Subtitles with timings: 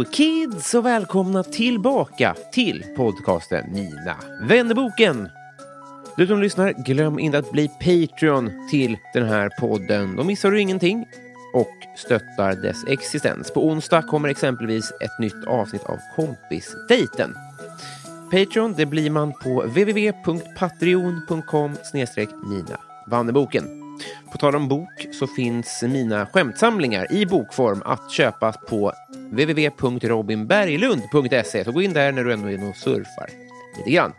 [0.00, 4.16] Hello kids och välkomna tillbaka till podcasten Mina
[4.48, 5.28] vännerboken.
[6.16, 10.16] Du som lyssnar, glöm inte att bli Patreon till den här podden.
[10.16, 11.06] Då missar du ingenting
[11.54, 13.50] och stöttar dess existens.
[13.50, 17.34] På onsdag kommer exempelvis ett nytt avsnitt av Kompisdejten.
[18.30, 21.76] Patreon det blir man på www.patreon.com
[22.44, 23.79] mina Vanneboken.
[24.32, 28.92] På tal om bok så finns mina skämtsamlingar i bokform att köpa på
[29.30, 31.64] www.robinberglund.se.
[31.64, 33.30] Så gå in där när du ändå är inne och surfar
[33.78, 34.12] lite grann.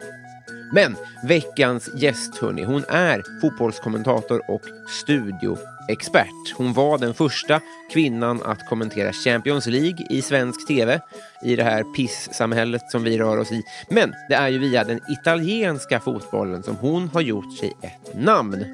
[0.73, 6.53] Men veckans gäst, hörni, hon är fotbollskommentator och studioexpert.
[6.55, 7.59] Hon var den första
[7.93, 10.99] kvinnan att kommentera Champions League i svensk tv
[11.43, 13.63] i det här pissamhället som vi rör oss i.
[13.89, 18.66] Men det är ju via den italienska fotbollen som hon har gjort sig ett namn.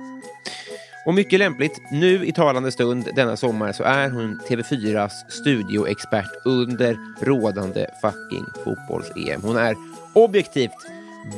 [1.08, 6.98] Och mycket lämpligt, nu i talande stund denna sommar så är hon TV4s studioexpert under
[7.22, 9.42] rådande fucking fotbolls-EM.
[9.42, 9.76] Hon är
[10.14, 10.72] objektivt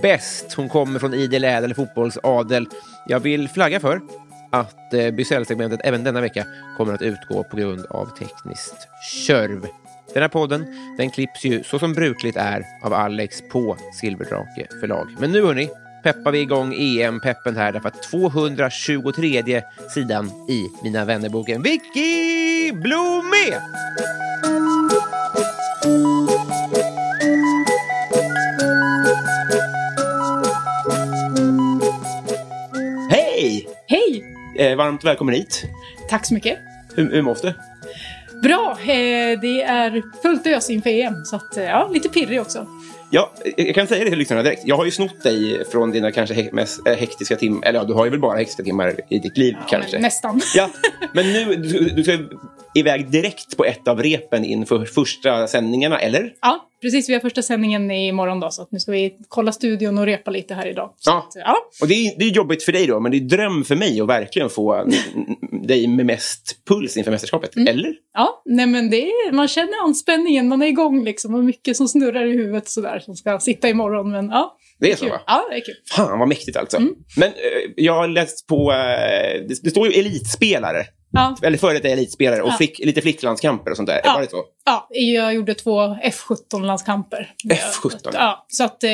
[0.01, 0.53] bäst.
[0.53, 2.67] Hon kommer från idel ädel fotbollsadel.
[3.07, 4.01] Jag vill flagga för
[4.51, 6.45] att eh, Bysell-segmentet även denna vecka
[6.77, 8.87] kommer att utgå på grund av tekniskt
[9.27, 9.67] körv.
[10.13, 10.65] Den här podden
[10.97, 15.15] den klipps ju så som brukligt är av Alex på Silverdrake förlag.
[15.19, 15.69] Men nu hörni,
[16.03, 19.61] peppar vi igång EM-peppen här därför att 223
[19.93, 23.59] sidan i Mina vännerboken Vicky Blomé!
[33.09, 33.67] Hej!
[33.87, 34.23] Hej!
[34.57, 35.65] Eh, varmt välkommen hit.
[36.09, 36.59] Tack så mycket.
[36.95, 37.53] Hur, hur mås du?
[38.43, 38.77] Bra!
[38.81, 42.67] Eh, det är fullt ös inför EM, så att, eh, ja, lite pirrig också.
[43.11, 44.61] Ja, jag kan säga det till lyssnarna direkt.
[44.65, 47.67] Jag har ju snott dig från dina kanske mest eh, hektiska timmar.
[47.67, 49.99] Eller ja, du har ju väl bara hektiska timmar i ditt liv Ja, kanske.
[49.99, 50.41] nästan.
[50.55, 50.69] Ja,
[51.13, 52.17] men nu, du, du ska
[52.75, 56.33] iväg direkt på ett av repen inför första sändningarna, eller?
[56.41, 57.09] Ja, precis.
[57.09, 60.53] Vi har första sändningen imorgon då, så nu ska vi kolla studion och repa lite
[60.53, 60.93] här idag.
[60.97, 61.17] Så Ja.
[61.17, 61.55] Att, ja.
[61.81, 64.01] Och det är, det är jobbigt för dig då, men det är dröm för mig
[64.01, 64.85] att verkligen få
[65.67, 67.55] dig med mest puls inför mästerskapet.
[67.55, 67.67] Mm.
[67.67, 67.93] Eller?
[68.13, 71.87] ja, nej men det är, man känner anspänningen, man är igång liksom och mycket som
[71.87, 74.11] snurrar i huvudet sådär som ska sitta imorgon.
[74.11, 75.11] Men ja, Det är så, kul.
[75.11, 75.21] va?
[75.27, 75.75] Ja, det är kul.
[75.91, 76.77] Fan vad mäktigt alltså.
[76.77, 76.93] Mm.
[77.17, 77.33] Men eh,
[77.75, 80.85] jag har läst på, eh, det, det står ju elitspelare.
[81.11, 82.53] Ja, Eller före detta elitspelare och Ja.
[82.57, 84.01] flick, lite flicklandskamper och sånt där.
[84.03, 84.13] Ja.
[84.13, 84.43] Var det så?
[84.69, 87.33] Ja, jag gjorde två F17-landskamper.
[87.49, 88.09] F17?
[88.13, 88.89] Ja, så att, eh,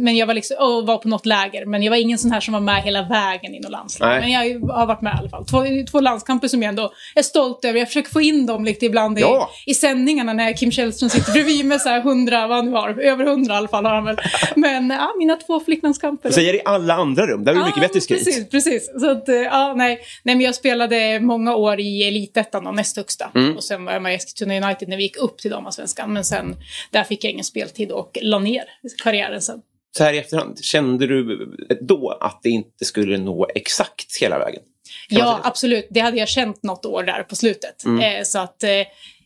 [0.00, 2.40] men jag var, liksom, och var på något läger, men jag var ingen sån här
[2.40, 4.20] som var med hela vägen i något landslag.
[4.20, 5.46] Men jag har varit med i alla fall.
[5.46, 7.78] Två, två landskamper som jag ändå är stolt över.
[7.78, 9.50] Jag försöker få in dem lite ibland i, Ja.
[9.66, 13.00] i sändningarna när Kim Källström sitter bredvid med så här 100, vad han nu har,
[13.00, 14.16] över 100 i alla fall har han väl.
[14.56, 16.30] Men ja, mina två flicklandskamper.
[16.30, 17.44] Säger i alla andra rum.
[17.44, 18.24] Där är det mycket bättre skryt.
[18.24, 18.90] Precis, precis.
[19.00, 20.00] Så att, eh, ja, nej.
[20.22, 23.30] nej, men jag spelade många år i elitettan, näst högsta.
[23.34, 23.56] Mm.
[23.56, 26.12] Och sen var jag med i Eskilstuna United när vi gick upp till damallsvenskan.
[26.12, 26.56] Men sen,
[26.90, 28.64] där fick jag ingen speltid och la ner
[29.02, 29.60] karriären sen.
[29.96, 31.46] Så här i efterhand, kände du
[31.80, 34.62] då att det inte skulle nå exakt hela vägen?
[35.08, 35.86] Kan Ja, absolut.
[35.90, 37.84] Det hade jag känt något år där på slutet.
[37.84, 38.18] Mm.
[38.18, 38.70] Eh, så att eh,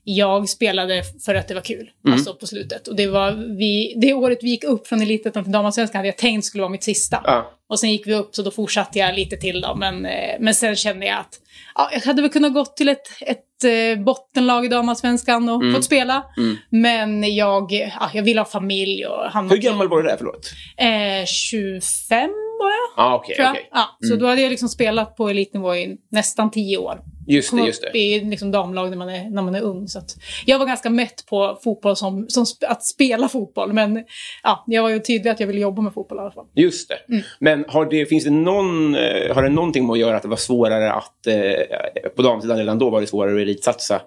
[0.05, 2.15] jag spelade för att det var kul, Mm.
[2.15, 2.89] alltså på slutet.
[2.89, 6.17] Och det var vi, det året vi gick upp från elitettan till damallsvenskan hade jag
[6.19, 7.21] tänkt skulle vara mitt sista.
[7.25, 7.51] Ja.
[7.69, 9.75] Och sen gick vi upp, så då fortsatte jag lite till då.
[9.75, 11.41] Men, eh, men sen kände jag att
[11.75, 15.75] ja, jag hade väl kunnat gått till ett, ett eh, bottenlag i damallsvenskan och Mm.
[15.75, 16.25] fått spela.
[16.37, 16.57] Mm.
[16.71, 20.17] Men jag, ja, jag ville ha familj och hamna Hur gammal var du där?
[20.19, 20.51] Förlåt.
[20.77, 23.05] Eh, 25 var jag.
[23.05, 23.37] Ja, okej.
[23.37, 23.53] Tror jag.
[23.53, 23.69] okej.
[23.73, 24.19] Ja, så Mm.
[24.19, 27.01] då hade jag liksom spelat på elitnivå i nästan 10 år.
[27.27, 27.99] Just det, just det.
[27.99, 29.89] i liksom damlag när man är, när man är ung.
[29.89, 30.01] Så
[30.47, 33.73] jag var ganska mätt på fotboll som, som sp- att spela fotboll.
[33.73, 34.05] Men
[34.43, 36.47] ja, jag var ju tydlig att jag ville jobba med fotboll i alla fall.
[36.55, 37.13] Just det.
[37.15, 37.25] Mm.
[37.39, 40.29] Men har det, finns det någon, eh, har det någonting med att göra att det
[40.29, 44.01] var svårare att, eh, på damsidan redan då var det svårare att elitsatsa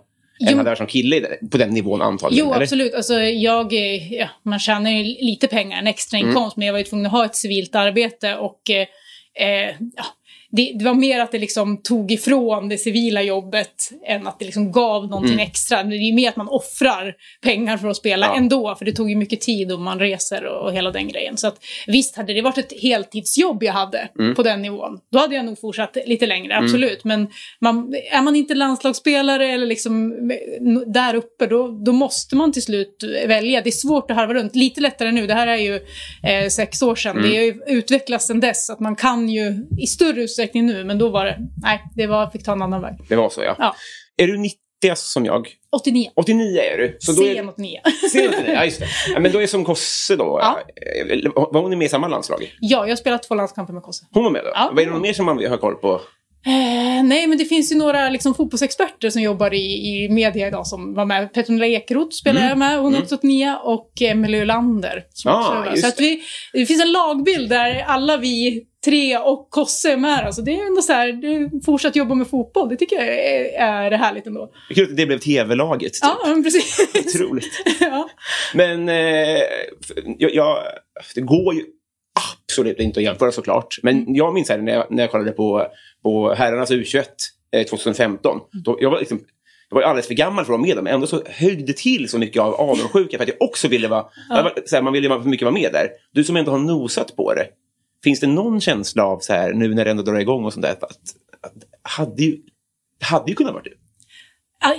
[0.47, 0.67] än Jo.
[0.67, 2.45] är som kille på den nivån antagligen?
[2.47, 2.63] Jo, eller?
[2.63, 2.93] absolut.
[2.93, 6.29] Alltså, jag, eh, ja, man tjänar ju lite pengar, en extra Mm.
[6.29, 8.87] inkomst, men jag var ju tvungen att ha ett civilt arbete och eh,
[9.47, 10.03] eh, ja,
[10.49, 14.45] det, det var mer att det liksom tog ifrån det civila jobbet än att det
[14.45, 15.83] liksom gav någonting extra.
[15.83, 18.35] Det är mer att man offrar pengar för att spela Mm.
[18.35, 18.41] Ja.
[18.41, 21.37] ändå, för det tog ju mycket tid och man reser och, och hela den grejen.
[21.37, 21.57] Så att,
[21.87, 24.35] visst, hade det varit ett heltidsjobb jag hade Mm.
[24.35, 27.03] på den nivån, då hade jag nog fortsatt lite längre, absolut.
[27.03, 27.27] Men
[27.61, 30.13] man, är man inte landslagsspelare eller liksom
[30.87, 33.61] där uppe, då, då måste man till slut välja.
[33.61, 34.55] Det är svårt att harva runt.
[34.55, 35.75] Lite lättare nu, det här är ju
[36.23, 37.17] eh, sex år sedan.
[37.17, 37.29] Mm.
[37.29, 40.97] Det har ju utvecklats sedan dess, att man kan ju i större utsträckning nu, men
[40.97, 42.93] då var det, nej, det var, fick ta en annan väg.
[43.09, 43.55] Det var så, ja.
[43.59, 43.75] Ja.
[44.17, 44.57] Är du 90
[44.95, 45.49] som jag?
[45.71, 46.09] 89.
[46.15, 46.97] 89 är du.
[46.99, 47.79] Så är, Sen 89.
[48.11, 48.87] Sen 89, ja, just det.
[49.13, 50.39] Ja, men då är som Kosse då.
[50.41, 50.59] Ja.
[51.51, 52.55] Var hon med i samma landslag?
[52.59, 54.05] ja, jag har spelat två landskamper med Kosse.
[54.11, 54.51] Hon var med då?
[54.53, 54.69] Ja.
[54.73, 56.01] Vad är det något mer som man har koll på?
[56.47, 59.57] Eh, nej, men det finns ju några liksom, fotbollsexperter som jobbar i,
[59.87, 61.33] i media idag som var med.
[61.33, 65.03] Petronella Ekeroth spelade jag med, hon är också 89, och Emelie Ölander.
[65.25, 66.21] Ah, så att vi,
[66.53, 70.25] det finns en lagbild där alla vi tre och Kosse är med.
[70.25, 72.69] Alltså, det är ändå så här, det fortsatt jobba med fotboll.
[72.69, 74.49] Det tycker jag är, är härligt ändå.
[74.75, 75.93] Kul att det blev tv-laget.
[75.93, 76.01] Typ.
[76.01, 76.79] Ja, men precis.
[77.15, 77.51] Otroligt.
[77.79, 78.09] ja.
[78.53, 79.41] Men eh,
[80.17, 80.57] jag, jag,
[81.15, 81.63] det går ju
[82.49, 83.79] absolut inte att jämföra såklart.
[83.83, 84.15] Men Mm.
[84.15, 85.67] jag minns här när jag, när jag kollade på,
[86.03, 87.05] på herrarnas U21
[87.51, 88.39] eh, 2015.
[88.63, 89.19] Då, jag, var liksom,
[89.69, 92.09] jag var alldeles för gammal för att vara med där, men ändå så höjde till
[92.09, 94.05] så mycket av avundsjuka för att jag också ville vara...
[94.65, 95.89] Så här, man ville för mycket vara med där.
[96.11, 97.47] Du som ändå har nosat på det.
[98.03, 100.65] Finns det någon känsla av så här, nu när det ändå drar igång och sånt
[100.65, 102.37] där, att, att hade ju,
[102.99, 103.77] det hade ju kunnat vara du?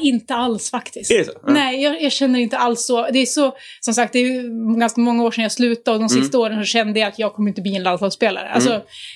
[0.00, 1.10] Inte alls faktiskt.
[1.10, 1.32] Är det så?
[1.46, 1.52] Ja.
[1.52, 3.06] Nej, jag, jag känner inte alls så.
[3.10, 6.12] Det är så, som sagt, det är ganska många år sedan jag slutade och de
[6.14, 6.22] Mm.
[6.22, 8.48] sista åren så kände jag att jag kommer inte bli en landslagsspelare.
[8.48, 8.74] Alltså,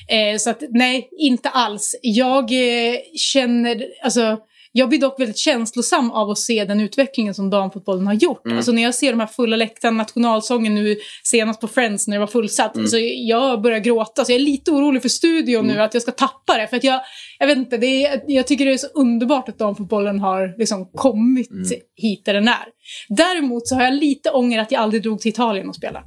[0.09, 1.95] eh, så att nej, inte alls.
[2.03, 4.39] Jag eh, känner, alltså,
[4.73, 8.47] jag blir dock väldigt känslosam av att se den utvecklingen som damfotbollen har gjort.
[8.47, 8.57] Mm.
[8.57, 12.21] Alltså när jag ser de här fulla läktarna, nationalsången nu senast på Friends när det
[12.21, 12.75] var fullsatt.
[12.75, 12.85] Mm.
[12.85, 16.13] Alltså, jag börjar gråta, så jag är lite orolig för studion nu, att jag ska
[16.13, 16.69] tappa det.
[16.69, 17.01] För att jag,
[17.39, 20.87] jag vet inte, det är, jag tycker det är så underbart att damfotbollen har liksom
[20.87, 21.51] kommit
[21.97, 22.67] hit där den är.
[23.09, 26.03] Däremot så har jag lite ånger att jag aldrig drog till Italien och spela.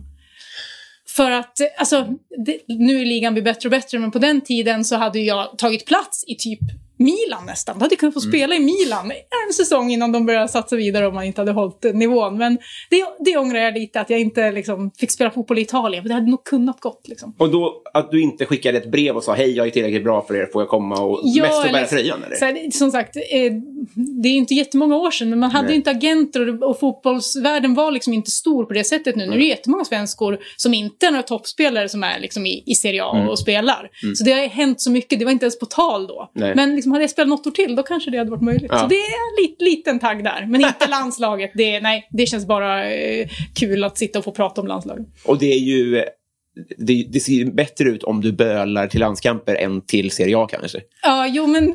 [1.15, 2.07] För att, alltså,
[2.45, 5.57] det, nu är ligan blir bättre och bättre, men på den tiden så hade jag
[5.57, 6.59] tagit plats i typ
[6.97, 7.77] Milan nästan.
[7.77, 9.11] Då hade jag kunnat få spela i Milan
[9.47, 12.37] en säsong innan de började satsa vidare om man inte hade hållit nivån.
[12.37, 12.57] Men
[12.89, 16.03] det, det ångrar jag lite, att jag inte liksom, fick spela fotboll i Italien.
[16.03, 17.07] För det hade nog kunnat gått.
[17.07, 17.35] Liksom.
[17.37, 20.25] Och då att du inte skickade ett brev och sa hej, jag är tillräckligt bra
[20.27, 22.23] för er, får jag komma och mest att bära tröjan?
[22.23, 22.35] Eller?
[22.35, 23.21] Så här, som sagt, eh,
[24.23, 25.75] det är inte jättemånga år sedan, men man hade Nej.
[25.75, 29.25] inte agenter och, och fotbollsvärlden var liksom inte stor på det sättet nu.
[29.25, 32.75] Nu är det jättemånga svenskor som inte är några toppspelare som är liksom i, i
[32.75, 33.89] Serie A och spelar.
[34.15, 36.29] Så det har hänt så mycket, det var inte ens på tal då.
[36.35, 36.47] Mm.
[36.47, 36.55] Nej.
[36.55, 38.71] Men liksom, hade jag spelat något år till, då kanske det hade varit möjligt.
[38.71, 38.79] Ja.
[38.79, 41.51] Så det är en lit, liten tagg där, men inte landslaget.
[41.55, 45.05] Det, nej, det känns bara eh, kul att sitta och få prata om landslaget.
[45.25, 46.03] Och det är ju...
[46.77, 50.79] Det, det ser bättre ut om du bölar till landskamper än till Serie A kanske.
[51.03, 51.73] Ja, jo men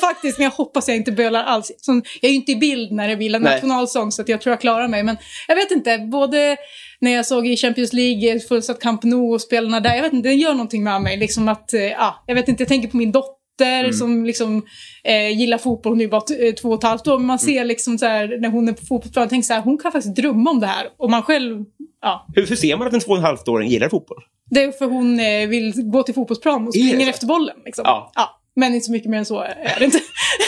[0.00, 1.72] faktiskt, men jag hoppas jag inte bölar alls.
[1.78, 4.52] Som, jag är ju inte i bild när det blir en nationalsång så jag tror
[4.52, 5.02] jag klarar mig.
[5.02, 5.16] Men
[5.48, 6.56] jag vet inte, både
[7.00, 10.28] när jag såg i Champions League, fullsatt Camp Nou och spelarna där, jag vet inte,
[10.28, 11.16] det gör någonting med mig.
[11.16, 13.92] Liksom att, eh, ja, jag vet inte, jag tänker på min dotter Mm.
[13.92, 14.66] som liksom
[15.04, 17.54] eh, gillar fotboll, ju bara eh, två och ett halvt år, men man Mm.
[17.54, 20.16] ser liksom så här, när hon är på fotbollsplan, tänker så här, hon kan faktiskt
[20.16, 20.86] drömma om det här.
[20.96, 21.64] Och man själv,
[22.02, 24.18] ja, Hur, hur ser man att en två och en halvt åring gillar fotboll?
[24.50, 27.56] det är för hon eh, vill gå till fotbollsplan och springer efter bollen.
[27.64, 27.82] Liksom.
[27.86, 28.12] Ja.
[28.14, 28.40] ja.
[28.56, 29.98] Men inte så mycket mer än så är det inte.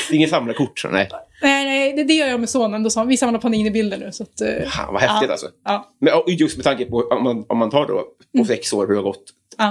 [0.09, 1.09] Det är ingen samlarkort, så nej.
[1.43, 2.83] Nej, nej det, det gör jag med sonen.
[2.83, 4.13] Då vi samlar Panini-bilder nu.
[4.13, 5.47] Så att, eh, Fan, vad häftigt ja, alltså.
[5.65, 8.05] Ja, Men just med tanke på, om man, om man tar då
[8.39, 9.25] på sex år hur det har gått.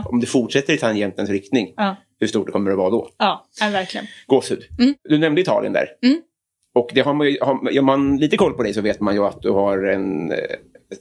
[0.06, 1.74] Om det fortsätter i tangentens riktning,
[2.20, 3.10] hur stort det kommer det vara då?
[3.18, 4.08] ja, ja verkligen.
[4.28, 4.64] Gåshud.
[5.10, 5.88] Du nämnde Italien där.
[6.04, 6.22] Mm.
[6.76, 9.16] Och det har man ju, har, gör man lite koll på dig så vet man
[9.16, 10.38] ju att du har en eh,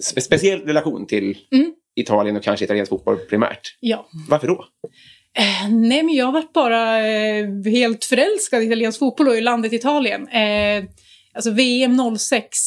[0.00, 1.74] spe, speciell relation till Mm.
[1.96, 3.76] Italien och kanske italiensk fotboll primärt.
[3.80, 4.06] Ja.
[4.28, 4.64] Varför då?
[5.38, 9.40] Eh, nej, men jag har varit bara eh, helt förälskad i italiensk fotboll och i
[9.40, 10.28] landet Italien.
[10.28, 10.84] Eh,
[11.34, 12.58] alltså VM 06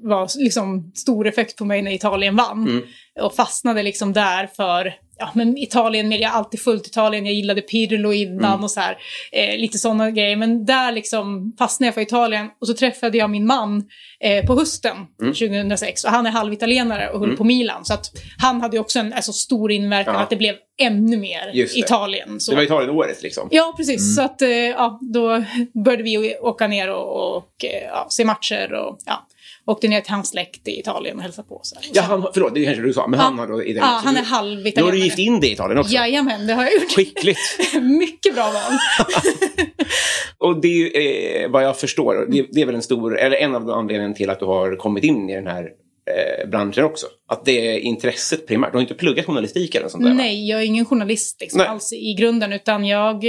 [0.00, 2.82] var liksom stor effekt på mig när Italien vann.
[3.20, 7.60] Och fastnade liksom där för, ja, men Italien, jag har alltid följt Italien, jag gillade
[7.60, 8.64] Pirlo innan Mm.
[8.64, 8.96] och så här,
[9.32, 10.36] eh, lite sådana grejer.
[10.36, 13.84] Men där liksom fastnade jag för Italien och så träffade jag min man
[14.20, 15.34] eh, på hösten Mm.
[15.34, 17.84] 2006 och han är halvitalienare och höll på Milan.
[17.84, 18.06] Så att
[18.38, 20.20] han hade också en alltså, stor inverkan Ja.
[20.20, 21.50] att det blev ännu mer.
[21.78, 22.40] Italien.
[22.40, 22.50] Så.
[22.52, 23.48] Det var Italien-året liksom.
[23.50, 24.16] Ja, precis.
[24.16, 25.44] Så att, eh, ja, då
[25.84, 29.26] började vi åka ner och, och eh, ja, se matcher och ja,
[29.66, 31.60] åkte ner till hans släkt i Italien och hälsade på.
[31.62, 31.84] Så här.
[31.94, 33.62] Ja, han, förlåt, det kanske du sa, men han har då.
[33.66, 34.80] Ja, han är halvitalienare.
[34.80, 35.92] Då har du gift in dig i Italien också.
[35.92, 36.92] Jajamän, det har jag gjort.
[36.92, 37.38] Skickligt.
[37.82, 38.78] Mycket bra val.
[40.38, 43.54] Och det är eh, vad jag förstår, det, det är väl en stor, eller en
[43.54, 47.06] av anledningarna till att du har kommit in i den här eh, branschen också.
[47.28, 48.72] Att det är intresset primärt.
[48.72, 50.16] Du har inte pluggat journalistik eller sånt där va?
[50.16, 53.24] Nej, jag är ingen journalist liksom, alls i grunden, utan jag...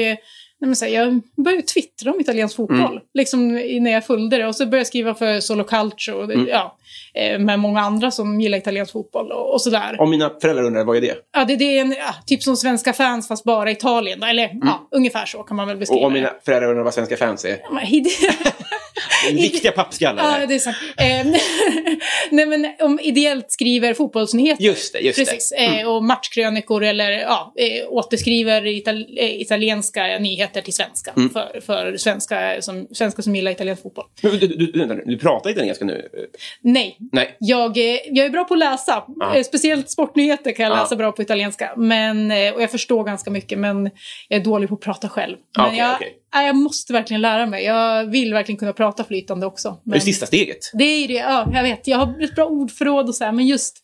[0.67, 3.00] men så här, jag började twittra om italiensk fotboll Mm.
[3.13, 4.48] liksom, när jag följde det.
[4.48, 6.48] Och så började jag skriva för Solo Calcio och, Mm.
[6.48, 6.77] ja,
[7.13, 9.96] eh, med många andra som gillar italiensk fotboll och, och sådär.
[10.00, 11.15] Om mina föräldrar undrar, vad är det?
[11.34, 14.24] Ja, det, det är en, ja, typ som svenska fans fast bara Italien.
[14.24, 16.03] Eller ja, ungefär så kan man väl beskriva Mm.
[16.05, 16.20] Och om det.
[16.20, 17.58] mina föräldrar undrar vad svenska fans är?
[17.63, 17.84] Ja, men
[19.32, 20.39] Riktiga pappskallar.
[20.42, 20.77] Ja, det är sant.
[20.98, 21.25] Eh,
[22.32, 24.63] Nej, men om ideellt skriver fotbollsnyheter.
[24.63, 25.50] Just det, just Precis.
[25.50, 25.65] det.
[25.65, 25.80] Mm.
[25.80, 31.12] Eh, och matchkrönikor eller ja, eh, återskriver ital- eh, italienska nyheter till svenska.
[31.18, 31.30] Mm.
[31.30, 34.06] För, för svenska som, svenska som gillar italiensk fotboll.
[34.22, 36.08] Men du, du, vänta du pratar italienska nu?
[36.62, 36.98] Nej.
[37.12, 37.36] Nej.
[37.39, 39.03] Jag, jag är bra på att läsa.
[39.36, 40.82] Eh, Speciellt sportnyheter kan jag Ja.
[40.84, 41.74] läsa bra på italienska.
[41.77, 43.89] Men, och jag förstår ganska mycket, men
[44.30, 45.38] jag är dålig på att prata själv.
[45.58, 46.13] Men Okej, jag, okej.
[46.34, 47.63] Nej, jag måste verkligen lära mig.
[47.63, 49.70] Jag vill verkligen kunna prata flytande också.
[49.84, 50.72] Det är Men, sista steget.
[50.74, 51.88] det är ju det, ja, jag vet.
[51.88, 53.78] Jag har ett bra ordförråd och så här, men just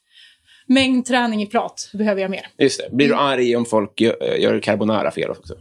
[0.67, 2.47] mängdträning i prat behöver jag mer.
[2.57, 2.95] Just det.
[2.95, 5.53] Blir du arg om folk gör, gör carbonara fel också?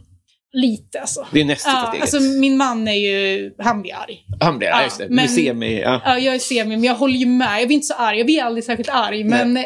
[0.53, 1.27] Lite alltså.
[1.31, 2.01] Det är näst sista Ja, steget.
[2.01, 4.25] alltså min man är ju, han blir arg.
[4.39, 5.07] Han blir ja, ja, just det.
[5.07, 5.73] Du men- ser mig.
[5.79, 6.01] Ja.
[6.05, 7.59] Ja, jag är semi, men jag håller ju med.
[7.61, 8.17] Jag blir inte så arg.
[8.17, 9.57] Jag blir aldrig särskilt arg, men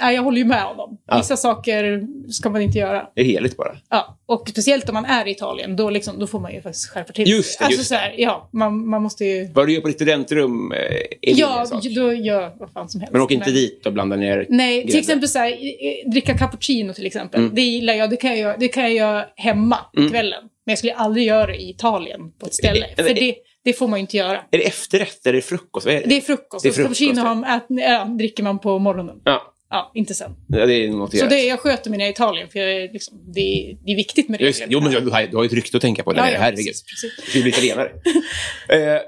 [0.00, 0.98] ja, jag håller ju med honom.
[1.06, 1.16] Ja.
[1.16, 3.06] Vissa saker ska man inte göra.
[3.14, 3.76] Det är heligt bara.
[3.90, 6.86] Ja, och speciellt om man är i Italien, då, liksom, då får man ju faktiskt
[6.90, 7.28] skärpa till.
[7.30, 9.48] Just det, Alltså just så här, ja, man, man måste ju...
[9.52, 11.82] Vad du gör på ditt studentrum eh, är din Ja, sak.
[11.84, 13.12] då gör vad fan som helst.
[13.12, 14.98] Men åk inte Men- dit och blanda ner Nej, till grädde.
[15.00, 17.40] exempel så här, dricka cappuccino till exempel.
[17.40, 17.54] Mm.
[17.54, 18.10] Det gillar jag.
[18.10, 20.42] Det kan jag, göra- det kan jag göra hemma på kvällen.
[20.66, 22.86] Men jag skulle aldrig göra det i Italien på ett ställe.
[22.86, 24.36] Är det- För det, det får man ju inte göra.
[24.50, 25.86] Är det efterrätt eller är det frukost?
[25.86, 26.06] Är det?
[26.06, 26.62] Det är frukost.
[26.62, 27.44] Det är frukost, cappuccino
[27.80, 29.16] ja, dricker man på morgonen.
[29.24, 30.30] Ja, Ja, inte sen.
[30.48, 31.30] ja, det är noterat.
[31.30, 33.96] Så det, jag sköter mina i Italien, för jag är liksom, det, är, det är
[33.96, 34.66] viktigt med regler.
[34.70, 36.12] jo, men du har, du har ju ett rykte att tänka på.
[36.16, 36.66] ja, ja, Herregud.
[36.66, 37.32] precis, precis.
[37.34, 37.88] Du blir italienare.
[38.68, 39.00] eh,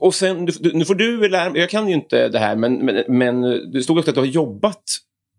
[0.00, 2.84] och sen, du, nu får du lära mig, jag kan ju inte det här, men,
[2.84, 3.40] men, men
[3.72, 4.84] du stod också att du har jobbat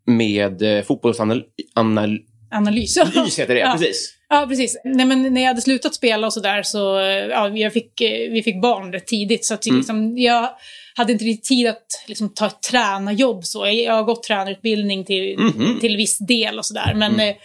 [0.05, 2.19] med eh, fotbollsanalys, anal,
[2.51, 2.97] Analys.
[3.39, 3.71] heter det, ja.
[3.79, 4.18] precis.
[4.29, 4.81] Ja, precis.
[4.83, 6.77] Nej, men när jag hade slutat spela och sådär så,
[7.29, 9.45] ja, jag fick, eh, vi fick barn rätt tidigt.
[9.45, 9.77] Så att Mm.
[9.77, 10.49] liksom, jag
[10.95, 13.65] hade inte riktigt tid att liksom, ta ett tränarjobb så.
[13.65, 15.79] Jag, jag har gått tränarutbildning till, Mhm.
[15.79, 16.93] till viss del och sådär.
[16.95, 17.29] Men, Mm.
[17.29, 17.35] eh,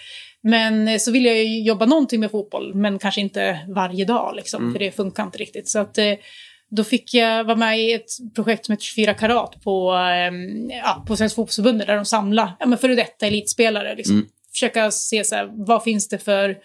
[0.42, 4.32] men eh, så ville jag ju jobba någonting med fotboll, men kanske inte varje dag
[4.36, 4.72] liksom, Mm.
[4.72, 5.68] för det funkar inte riktigt.
[5.68, 5.98] Så att,
[6.70, 9.94] då fick jag vara med i ett projekt som heter 24 karat på,
[10.84, 13.94] ja, på Svenska fotbollsförbundet där de samlar ja, men före detta elitspelare.
[13.96, 14.26] Liksom.
[14.54, 16.56] Försöka se så här, vad finns det för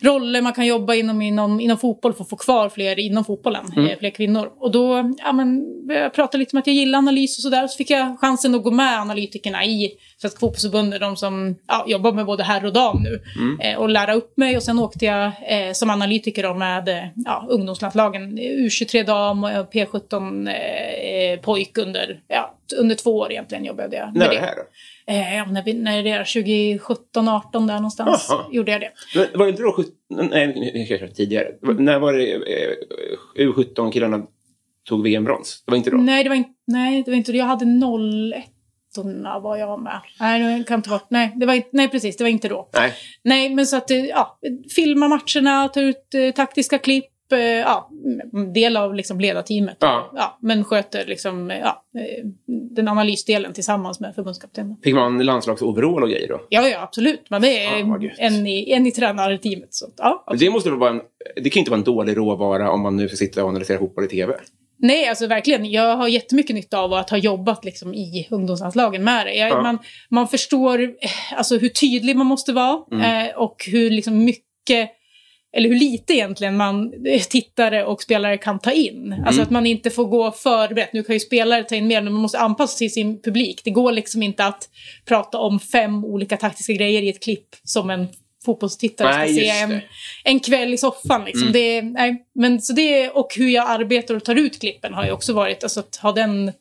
[0.00, 3.64] roller man kan jobba inom, inom, inom fotboll för att få kvar fler inom fotbollen,
[3.76, 3.90] Mm.
[3.90, 4.52] eh, fler kvinnor.
[4.58, 7.66] Och då ja, men, jag pratade lite om att jag gillar analys och sådär.
[7.66, 12.12] Så fick jag chansen att gå med analytikerna i Svenska fotbollsförbundet, de som ja, jobbar
[12.12, 13.60] med både herr och dam nu, Mm.
[13.60, 14.56] eh, och lära upp mig.
[14.56, 19.50] Och sen åkte jag eh, som analytiker då med eh, ja, ungdomslandslagen, U23 dam och
[19.50, 24.56] P17 eh, pojk under, ja, under två år egentligen jobbade jag När var det här
[24.56, 24.62] då?
[25.06, 26.24] Eh, när, vi, när det är
[26.78, 28.48] 2017, 18 där någonstans Aha.
[28.52, 28.90] gjorde jag det.
[29.14, 31.48] Men Var det inte då 17, nej, jag tidigare.
[31.78, 34.26] När var det eh, U17-killarna
[34.88, 35.62] tog VM-brons?
[35.66, 35.96] Det var inte då?
[35.96, 38.44] Nej, det var inte, nej, det var inte Jag hade 01
[39.42, 40.00] var jag med.
[40.20, 42.68] Nej, det kan inte vara, nej, det var nej, precis, det var inte då.
[42.74, 42.92] Nej.
[43.22, 44.38] Nej, men så att, eh, ja,
[44.74, 47.90] filma matcherna, ta ut eh, taktiska klipp, eh, ja,
[48.54, 49.76] del av liksom ledarteamet.
[49.80, 50.10] Ja.
[50.16, 52.24] Ja, men sköter liksom, eh, ja, eh,
[52.74, 54.76] den analysdelen tillsammans med förbundskaptenen.
[54.84, 56.40] Fick man landslagsoverall och grejer då?
[56.48, 57.22] Ja, ja, absolut.
[57.40, 58.12] Det är gött.
[58.18, 59.74] en, i, en i tränarteamet.
[59.74, 61.00] Så, ja, Det, måste vara en,
[61.42, 64.04] det kan inte vara en dålig råvara om man nu ska sitta och analysera fotboll
[64.04, 64.34] i tv.
[64.78, 65.70] Nej, alltså verkligen.
[65.70, 69.34] Jag har jättemycket nytta av att ha jobbat liksom, i ungdomslandslagen med det.
[69.34, 69.62] Jag, Ja.
[69.62, 69.78] man,
[70.10, 70.88] man förstår eh,
[71.36, 73.26] alltså, hur tydlig man måste vara Mm.
[73.28, 74.90] eh, och hur liksom, mycket,
[75.54, 76.92] eller hur lite egentligen man
[77.30, 79.12] tittare och spelare kan ta in.
[79.12, 79.24] Mm.
[79.24, 80.92] Alltså att man inte får gå förberett.
[80.92, 83.60] Nu kan ju spelare ta in mer, men man måste anpassa sig till sin publik.
[83.64, 84.68] Det går liksom inte att
[85.04, 88.08] prata om fem olika taktiska grejer i ett klipp som en
[88.44, 89.80] fotbollstittare Nej, ska se en,
[90.24, 91.24] en kväll i soffan.
[91.24, 91.48] Liksom.
[91.48, 91.52] Mm.
[91.52, 95.10] Det, nej, men så det, och hur jag arbetar och tar ut klippen har ju
[95.10, 96.52] också varit, alltså att ha den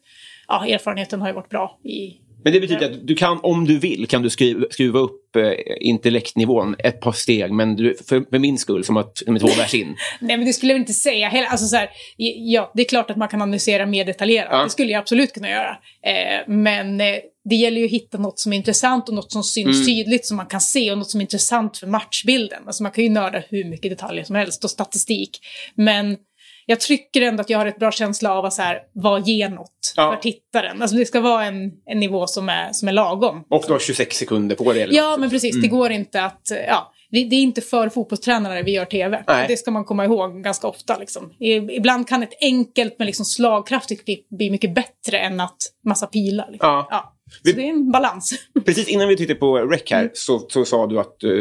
[0.47, 3.79] ja, erfarenheten har ju varit bra i, Men det betyder att du kan, om du
[3.79, 8.39] vill, kan du skruva, skruva upp eh, intellektnivån ett par steg, men du, för, för
[8.39, 9.95] min skull, som att med två vers in.
[10.19, 11.29] Nej, men det skulle jag inte säga.
[11.29, 14.47] Hela, alltså, så här, ja, det är klart att man kan analysera mer detaljerat.
[14.51, 14.63] Ja.
[14.63, 15.77] Det skulle jag absolut kunna göra.
[16.05, 17.15] Eh, men eh,
[17.50, 19.85] det gäller ju att hitta något som är intressant och något som syns Mm.
[19.85, 22.63] tydligt som man kan se och något som är intressant för matchbilden.
[22.67, 25.39] Alltså man kan ju nörda hur mycket detaljer som helst och statistik.
[25.75, 26.17] Men
[26.65, 29.50] jag tycker ändå att jag har ett bra känsla av att så här, vad ger
[29.50, 30.12] något Ja.
[30.15, 30.82] för tittaren.
[30.82, 33.43] Alltså det ska vara en, en nivå som är, som är lagom.
[33.50, 34.88] Och du har 26 sekunder på dig.
[34.91, 35.20] Ja, något.
[35.20, 35.62] men precis.
[35.62, 36.51] Det går inte att...
[36.67, 39.24] Ja, det, det är inte för fotbollstränare vi gör tv.
[39.27, 39.46] Nej.
[39.48, 40.98] Det ska man komma ihåg ganska ofta.
[40.98, 41.34] Liksom.
[41.72, 46.48] Ibland kan ett enkelt men liksom slagkraftigt klipp bli mycket bättre än att massa pilar.
[46.51, 46.70] Liksom.
[46.70, 46.88] Ja.
[46.89, 47.12] Så
[47.44, 48.34] Vi- det är en balans.
[48.66, 50.02] Precis innan vi tittade på rec Mm.
[50.04, 51.32] här så, så sa du att, eh,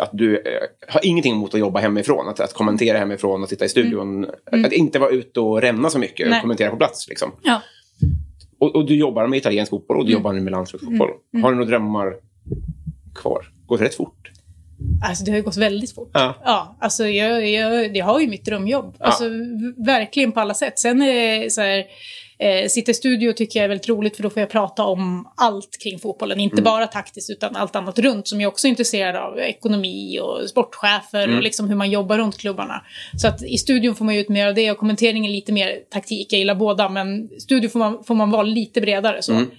[0.00, 0.42] att du eh,
[0.88, 2.28] har ingenting emot att jobba hemifrån.
[2.28, 4.26] Att, att kommentera hemifrån och sitta i studion.
[4.64, 6.30] Att inte vara ute och ränna så mycket och Mm.
[6.30, 6.40] Nej.
[6.40, 7.08] kommentera på plats.
[7.08, 7.32] Liksom.
[7.42, 7.60] Ja.
[8.58, 11.10] Och, och du jobbar med italiensk fotboll och du jobbar med landslagsfotboll.
[11.34, 11.44] Mm.
[11.44, 12.14] Har du några drömmar
[13.14, 13.46] kvar?
[13.66, 14.30] Går det rätt fort?
[15.08, 16.10] Alltså det har ju gått väldigt fort.
[16.12, 16.34] Ja.
[16.44, 18.96] Ja, alltså jag, jag, jag har ju mitt drömjobb.
[18.98, 19.04] Ja.
[19.06, 19.24] Alltså
[19.86, 20.78] verkligen på alla sätt.
[20.78, 21.84] Sen är det så här,
[22.44, 25.32] eh, sitta i studio tycker jag är väldigt roligt för då får jag prata om
[25.36, 26.40] allt kring fotbollen.
[26.40, 26.64] Inte Mm.
[26.64, 29.38] bara taktiskt utan allt annat runt som jag också är intresserad av.
[29.38, 31.36] Ekonomi och sportchefer Mm.
[31.36, 32.82] och liksom hur man jobbar runt klubbarna.
[33.20, 35.78] Så att i studion får man ju ut mer av det och kommenteringen lite mer
[35.92, 36.32] taktik.
[36.32, 39.22] Jag gillar båda men i studio får man, får man vara lite bredare.
[39.22, 39.32] Så.
[39.32, 39.50] Mm.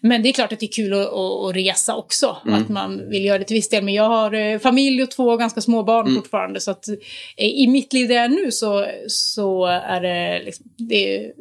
[0.00, 2.36] Men det är klart att det är kul att, att, resa också.
[2.46, 2.62] Mm.
[2.62, 3.84] Att man vill göra det till viss del.
[3.84, 6.22] Men jag har eh, familj och två ganska små barn Mm.
[6.22, 6.60] fortfarande.
[6.60, 6.96] Så att eh,
[7.36, 11.32] i mitt liv där jag är nu så, så är det, liksom, det är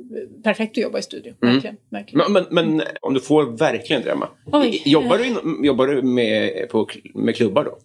[0.44, 1.34] perfekt att jobba i studio.
[1.42, 1.54] Mm.
[1.54, 1.78] Verkligen.
[1.90, 2.34] verkligen.
[2.34, 4.28] Men, men, men om du får verkligen drömma.
[4.52, 4.82] Oj.
[4.86, 7.78] Jobbar du, in, jobbar du med, på, med klubbar då?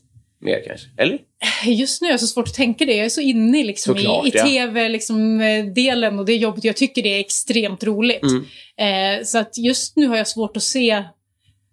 [0.45, 0.87] Mer kanske?
[0.99, 1.19] Eller?
[1.67, 2.97] Just nu är det så svårt att tänka det.
[2.97, 6.65] Jag är så inne liksom, Såklart, i, i tv-delen liksom, eh, och det jobbet.
[6.65, 8.23] Jag tycker det är extremt roligt.
[8.23, 9.19] Mm.
[9.19, 11.05] Eh, så att just nu har jag svårt att se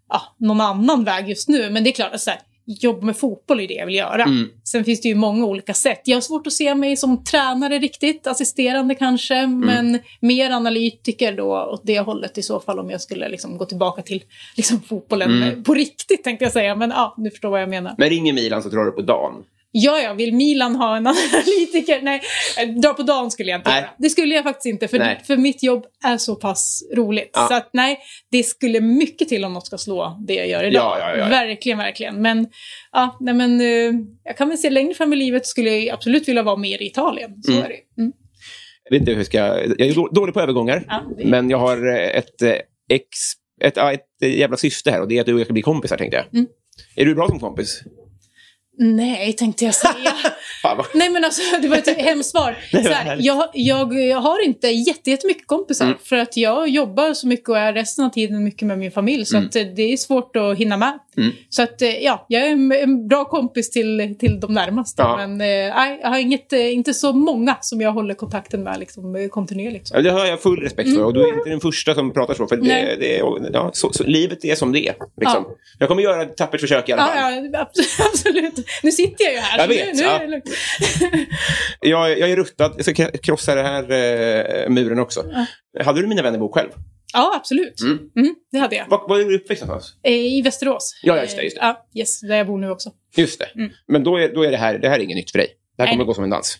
[0.09, 1.69] ja, någon annan väg just nu.
[1.69, 2.21] Men det är klart att
[2.79, 4.23] jobba med fotboll är det jag vill göra.
[4.23, 4.49] Mm.
[4.63, 6.01] Sen finns det ju många olika sätt.
[6.05, 9.59] Jag har svårt att se mig som tränare riktigt, assisterande kanske, Mm.
[9.59, 13.65] men mer analytiker då åt det hållet i så fall om jag skulle liksom gå
[13.65, 14.23] tillbaka till
[14.57, 15.63] liksom, fotbollen Mm.
[15.63, 16.75] på riktigt tänkte jag säga.
[16.75, 17.95] Men ja, du förstår vad jag menar.
[17.97, 19.33] Men ringer Milan så drar du på dagen.
[19.73, 22.01] Ja, ja, vill Milan ha en analytiker?
[22.01, 22.21] Nej,
[22.61, 23.79] eh, dra på dagen skulle jag inte Nej.
[23.81, 23.89] göra.
[23.97, 25.21] Det skulle jag faktiskt inte, för, Nej.
[25.27, 27.29] för mitt jobb är så pass roligt.
[27.33, 27.47] Ja.
[27.47, 27.99] Så att nej,
[28.31, 30.97] det skulle mycket till om något ska slå det jag gör idag.
[30.99, 31.25] Ja, ja.
[31.29, 32.21] Verkligen, verkligen.
[32.21, 32.47] Men,
[32.91, 36.27] ja, nej, men eh, jag kan väl se längre fram i livet skulle jag absolut
[36.27, 37.31] vilja vara mer i Italien.
[37.43, 37.63] Så Mm.
[37.63, 38.01] är det.
[38.01, 38.11] Mm.
[38.83, 39.37] Jag vet inte hur jag ska...
[39.37, 41.03] Jag är då- dålig på övergångar.
[41.17, 42.41] Det- Men jag har eh, ett,
[42.91, 43.07] ex,
[43.61, 45.61] ett, ett eh, jävla syfte här och det är att du och jag ska bli
[45.61, 46.33] kompisar tänkte jag.
[46.39, 46.47] Mm.
[46.95, 47.81] Är du bra som kompis?
[48.83, 50.13] Nej, tänkte jag säga.
[50.93, 52.57] Nej men alltså, det var ett hemskt svar.
[52.71, 55.85] Här, jag, jag, jag har inte jätte- jättemycket kompisar.
[55.85, 55.97] Mm.
[56.03, 59.25] För att jag jobbar så mycket och är resten av tiden mycket med min familj.
[59.25, 60.99] Så att eh, det är svårt att hinna med.
[61.17, 61.31] Mm.
[61.49, 65.01] Så att eh, ja, jag är en, en bra kompis till, till de närmaste.
[65.01, 65.17] Ja.
[65.17, 68.79] Men eh, nej, jag har inget, eh, inte så många som jag håller kontakten med
[68.79, 69.87] liksom, kontinuerligt.
[69.87, 69.95] Så.
[69.95, 72.33] Ja, det har jag full respekt för och du är inte den första som pratar
[72.33, 72.47] så.
[72.47, 73.17] För det, det,
[73.53, 74.95] ja, så, så, livet är som det är.
[75.19, 75.45] Liksom.
[75.47, 75.55] Ja.
[75.79, 77.17] Jag kommer göra ett tappert försök i alla fall.
[77.17, 78.67] Ja, ja, abs- absolut.
[78.83, 79.59] Nu sitter jag ju här.
[79.59, 80.41] Jag vet, Nu, nu är.
[81.89, 82.73] Jag, jag är ruttad.
[82.77, 85.23] Jag ska krossa den här eh, muren också.
[85.83, 86.69] Hade du Mina vännerbok själv?
[87.13, 87.81] Ja, absolut.
[87.81, 87.99] Mm.
[88.15, 88.87] Mm, det hade jag.
[88.87, 89.95] Var, var är du uppväxt någonstans?
[90.03, 90.99] Eh, I Västerås.
[91.03, 91.61] Ja, just det, just det.
[91.61, 92.91] Eh, Ja, yes, där jag bor nu också.
[93.15, 93.45] Just det.
[93.55, 93.71] Mm.
[93.87, 95.47] Men då är, då är det här, det här är inget nytt för dig.
[95.77, 95.93] Det här Nej.
[95.93, 96.57] kommer att gå som en dans.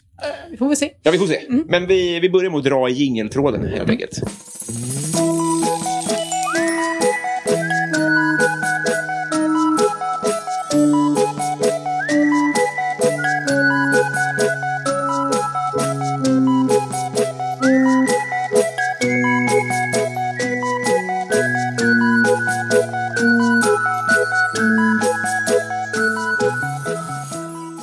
[0.52, 0.92] Vi får väl se.
[1.04, 1.38] Ja, vi får se.
[1.38, 1.64] Mm.
[1.68, 4.20] Men vi, vi börjar med att dra i jingeltråden helt enkelt.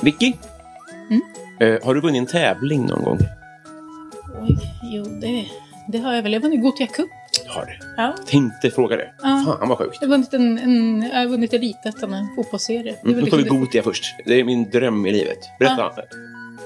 [0.03, 0.33] Vicky,
[1.09, 1.21] Mm.
[1.59, 3.19] eh, har du vunnit en tävling någon gång?
[4.41, 5.45] Oj, jo, det,
[5.87, 6.33] det har jag väl.
[6.33, 7.09] Jag har vunnit Gothia Cup.
[7.47, 7.73] Har du?
[7.97, 8.15] Ja.
[8.27, 9.13] Tänkte fråga det.
[9.21, 9.43] Ja.
[9.59, 9.97] Fan vad sjukt.
[10.01, 12.95] Jag har vunnit, en, en, jag har vunnit Elitettan, en fotbollsserie.
[13.05, 14.03] Mm, då tar vi Gotia först.
[14.25, 15.37] Det är min dröm i livet.
[15.59, 15.91] Berätta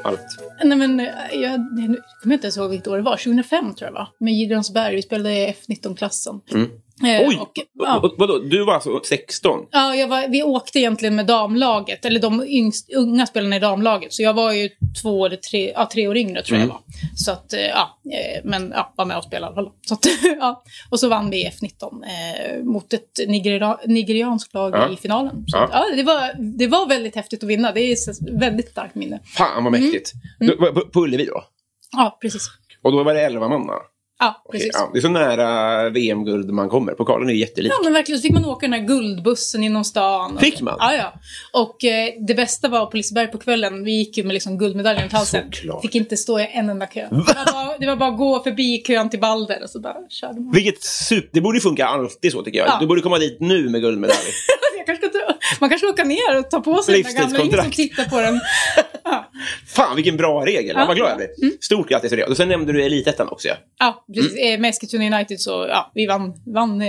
[0.04, 0.19] allt.
[0.63, 3.17] Nej, men eh, jag, nu kommer inte ens ihåg vilket år det var.
[3.17, 4.08] 2005 tror jag var.
[4.19, 4.96] Med Gideonsberg.
[4.96, 6.41] Vi spelade i F19-klassen.
[6.52, 6.69] Mm.
[7.06, 7.38] Eh, Oj!
[7.42, 8.00] Och, ja.
[8.04, 8.38] va- Vadå?
[8.39, 9.60] Du var alltså 16?
[9.72, 14.13] Ja, jag var, vi åkte egentligen med damlaget, eller de yngst, unga spelarna i damlaget.
[14.13, 14.70] Så jag var ju
[15.02, 16.76] två eller tre, ja, tre år yngre tror jag Mm.
[16.76, 16.82] var.
[17.16, 19.74] Så att, eh, ja, eh, men ja, var med och spelade i alla fall.
[19.86, 20.06] Så att,
[20.39, 20.63] ja.
[20.89, 24.89] Och så vann vi i F19 eh, mot ett nigera, nigerianskt lag Ja.
[24.89, 25.44] i finalen.
[25.48, 25.63] Så Ja.
[25.63, 27.72] att, ja, det, var, det var väldigt häftigt att vinna.
[27.72, 29.20] Det är ett väldigt starkt minne.
[29.38, 30.12] Fan vad mäktigt.
[30.42, 30.56] Mm.
[30.60, 31.44] Var på, på Ullevi då?
[31.92, 32.48] Ja, precis.
[32.84, 33.74] Och då var det 11 man va?
[34.23, 34.71] Ja, Okej, precis.
[34.73, 36.93] ja, det är så nära VM-guld man kommer.
[36.93, 37.71] Pokalen är jättelik.
[37.71, 38.19] Ja, men verkligen.
[38.19, 40.38] Så fick man åka den här guldbussen inom stan.
[40.39, 40.75] Fick man?
[40.79, 41.13] Ja, ja.
[41.51, 43.83] Och eh, det bästa var på Liseberg på kvällen.
[43.83, 45.51] Vi gick ju med liksom guldmedaljen runt halsen.
[45.51, 45.81] Såklart.
[45.81, 47.07] Fick inte stå i en enda kö.
[47.09, 49.95] Det var, bara, det var bara att gå förbi kön till Balder och så bara
[50.09, 50.53] körde man.
[50.53, 51.29] Vilket super...
[51.31, 52.67] Det borde funka alltid så tycker jag.
[52.67, 52.77] Ja.
[52.79, 54.17] Du borde komma dit nu med guldmedalj.
[54.77, 57.39] Jag kanske ska man kanske åka ner och ta på sig den gamla.
[57.39, 58.39] Ingen som tittar på den.
[59.03, 59.31] Ja,
[59.67, 60.75] Fan vilken bra regel.
[60.77, 60.86] Ja.
[60.86, 61.29] Vad glad jag blir.
[61.62, 62.25] Stort grattis till det.
[62.25, 63.55] Och sen nämnde du Elitettan också ja.
[63.79, 64.38] ja precis.
[64.39, 64.62] Mm.
[64.62, 66.88] Med Eskilstuna United så, ja, vi vann, vann, eh,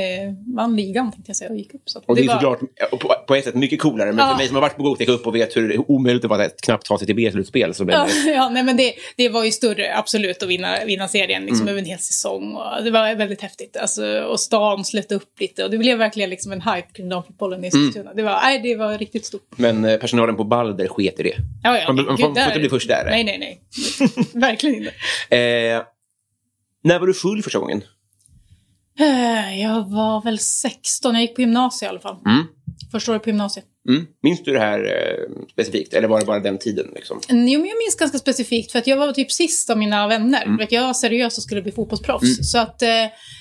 [0.57, 1.83] vann ligan tänkte jag säga och gick upp.
[1.85, 2.61] Så Och det, är var- såklart
[3.01, 4.13] på, på ett sätt mycket coolare.
[4.13, 4.31] Men Ja.
[4.31, 6.61] för mig som har varit på Gothia Cup och vet hur omöjligt det var att
[6.61, 8.31] knappt ta sig till B-slutspel så Ja, det...
[8.33, 11.69] ja nej, men det, det var ju större, absolut, att vinna, vinna serien liksom, Mm.
[11.69, 12.55] över en hel säsong.
[12.57, 13.77] Och det var väldigt häftigt.
[13.77, 17.65] Alltså, och stan slöt upp lite och det blev verkligen liksom en hype kring damfotbollen
[17.65, 18.05] i Eskilstuna.
[18.05, 18.17] Mm.
[18.17, 19.43] Det, var, nej, det var riktigt stort.
[19.57, 21.35] Men eh, personalen på Balder sket i det.
[21.63, 23.05] Ja, ja, Man- man gud, får- får inte bli först där.
[23.11, 23.61] Nej, nej, nej.
[24.35, 25.37] verkligen inte.
[25.37, 25.83] Eh,
[26.85, 27.83] när var du full första gången?
[29.01, 32.17] Eh, Jag var väl 16, jag gick på gymnasiet i alla fall.
[32.27, 32.45] Mm.
[32.93, 33.65] Första året på gymnasiet.
[33.89, 34.07] Mm.
[34.23, 35.95] Minns du det här eh, specifikt?
[35.95, 36.87] Eller var det bara den tiden?
[36.95, 37.21] Liksom?
[37.29, 40.43] Jo, men jag minns ganska specifikt för att jag var typ sist av mina vänner.
[40.45, 40.67] Mm.
[40.71, 42.51] Jag var seriös och skulle bli fotbollsproffs.
[42.53, 42.89] Så att eh,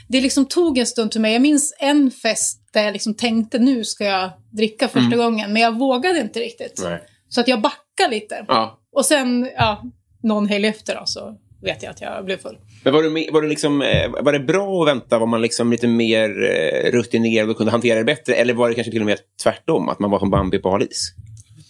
[0.09, 1.33] det liksom tog en stund till mig.
[1.33, 5.53] Jag minns en fest där jag liksom tänkte nu ska jag dricka första gången.
[5.53, 6.79] Men jag vågade inte riktigt.
[6.79, 6.91] Mm.
[6.91, 7.01] Nej.
[7.29, 8.45] Så att jag backade lite.
[8.47, 8.79] Ja.
[8.95, 9.83] Och sen, ja,
[10.23, 12.57] någon helg efter då, så vet jag att jag blev full.
[12.83, 15.19] Men var, du, var, du liksom, eh, var det bra att vänta?
[15.19, 18.33] Var man liksom lite mer eh, rutinerad och kunde hantera det bättre?
[18.35, 19.89] Eller var det kanske till och med tvärtom?
[19.89, 21.13] Att man var som Bambi på hal is?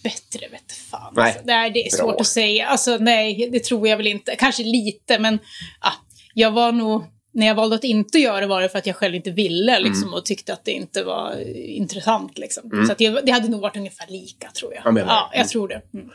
[0.02, 1.12] Bättre vete fan.
[1.16, 1.24] Nej.
[1.24, 1.98] Alltså, nej, det är Bra.
[2.06, 2.66] svårt att säga.
[2.66, 4.36] Alltså, nej, det tror jag väl inte.
[4.36, 5.38] Kanske lite, men
[5.80, 5.92] ah,
[6.34, 7.04] jag var nog...
[7.36, 9.80] När jag valde att inte göra det var det för att jag själv inte ville
[9.80, 10.14] liksom, Mm.
[10.14, 12.38] och tyckte att det inte var eh, intressant.
[12.38, 12.84] Liksom.
[12.86, 14.82] Så att det, det hade nog varit ungefär lika, tror jag.
[14.86, 15.82] Jag ja, jag tror det.
[15.94, 16.06] Mm.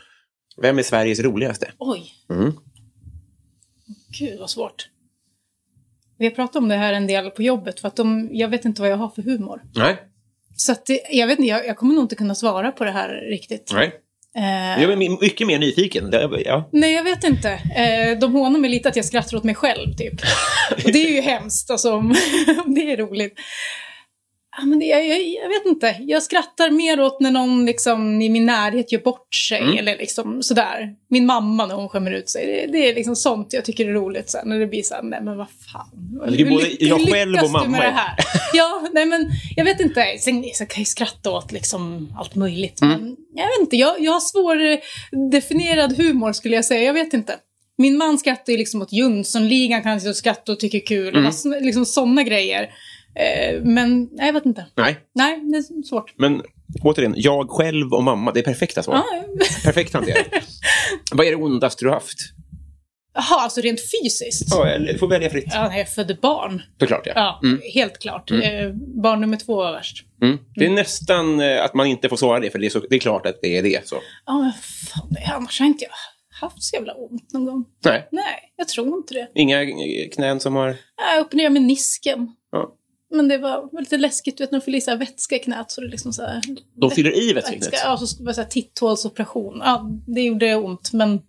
[0.62, 1.70] Vem är Sveriges roligaste?
[1.78, 2.12] Oj.
[4.18, 4.88] Gud, vad svårt.
[6.18, 8.64] Vi har pratat om det här en del på jobbet, för att de, jag vet
[8.64, 9.62] inte vad jag har för humor.
[9.74, 9.96] Nej.
[10.56, 12.90] Så att det, jag vet inte, jag, jag kommer nog inte kunna svara på det
[12.90, 13.70] här riktigt.
[13.74, 13.92] Nej.
[14.36, 16.10] Eh, Jag är mycket mer nyfiken.
[16.44, 16.68] Ja.
[16.72, 17.50] Nej, jag vet inte.
[17.52, 20.14] Eh, de hånar mig lite att jag skrattar åt mig själv, typ.
[20.84, 22.08] Och det är ju hemskt, alltså, om
[22.66, 23.34] det är roligt.
[24.64, 25.96] Men jag, jag, jag vet inte.
[26.00, 29.60] Jag skrattar mer åt när någon liksom, i min närhet gör bort sig.
[29.60, 29.78] Mm.
[29.78, 30.94] Eller liksom sådär.
[31.08, 32.46] Min mamma när hon skämmer ut sig.
[32.46, 34.30] Det, det är liksom sånt jag tycker är roligt.
[34.30, 36.20] Så här, när det blir så här, nej men vad fan.
[36.20, 38.16] Jag tycker både jag hur själv lyckas och mamma du med det här?
[38.52, 40.16] Ja, nej men jag vet inte.
[40.18, 42.82] Sen så kan jag ju skratta åt liksom allt möjligt.
[42.82, 43.00] Mm.
[43.00, 43.76] Men jag vet inte.
[43.76, 46.82] Jag, jag har svårdefinierad humor skulle jag säga.
[46.82, 47.36] Jag vet inte.
[47.78, 51.16] Min man skrattar ju liksom åt Jönssonligan, kan jag skratta och tycker kul.
[51.16, 51.32] Mm.
[51.44, 51.64] Mm.
[51.64, 52.70] Liksom sådana grejer.
[53.14, 54.66] Eh, men nej, jag vet inte.
[54.76, 54.98] Nej.
[55.14, 56.14] Nej, det är svårt.
[56.18, 56.42] Men
[56.82, 58.32] återigen, jag själv och mamma.
[58.32, 58.94] Det är perfekta svar.
[58.94, 59.24] Ja,
[59.64, 60.26] Perfekt hanterat.
[61.12, 62.18] Vad är det ondaste du har haft?
[63.14, 64.48] Jaha, alltså rent fysiskt?
[64.50, 65.44] Ja, eller, får välja fritt.
[65.50, 66.62] Ja, när jag födde barn.
[66.80, 67.12] Såklart, ja.
[67.14, 67.40] Ja,
[67.74, 68.30] helt klart.
[68.30, 68.38] Eh,
[69.02, 70.04] barn nummer två var värst.
[70.22, 70.38] Mm.
[70.54, 72.96] Det är nästan eh, att man inte får svara det, för det är, så, det
[72.96, 73.88] är klart att det är det.
[73.88, 73.96] Så.
[74.26, 75.90] Ja, men fan, annars har inte jag
[76.40, 77.64] haft så jävla ont någon gång.
[77.84, 79.28] Nej, Nej, jag tror inte det.
[79.34, 79.58] inga
[80.14, 80.76] knän som har...
[81.14, 82.28] Jag opererade med nisken.
[82.52, 82.76] Ja.
[83.10, 85.38] Men det var var lite läskigt, du vet när de fyller i så vätska i
[85.38, 86.40] knät så det liksom så här...
[86.80, 87.80] De fyller i vätska i knät?
[87.84, 89.60] Ja, så skulle det så här titthålsoperation.
[89.64, 91.20] Ja, det gjorde ont, men...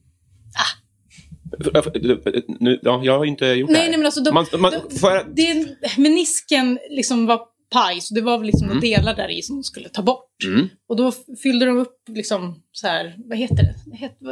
[2.59, 3.89] Nu, ja, jag har ju inte gjort det Nej, här.
[3.89, 4.21] nej men alltså...
[4.21, 7.41] De, man, man, de, för, det, menisken liksom var
[7.71, 10.43] paj, så det var väl liksom några delar där i som de skulle ta bort.
[10.45, 10.69] Mm.
[10.89, 11.11] Och då
[11.43, 13.75] fyllde de upp liksom så här, vad heter det?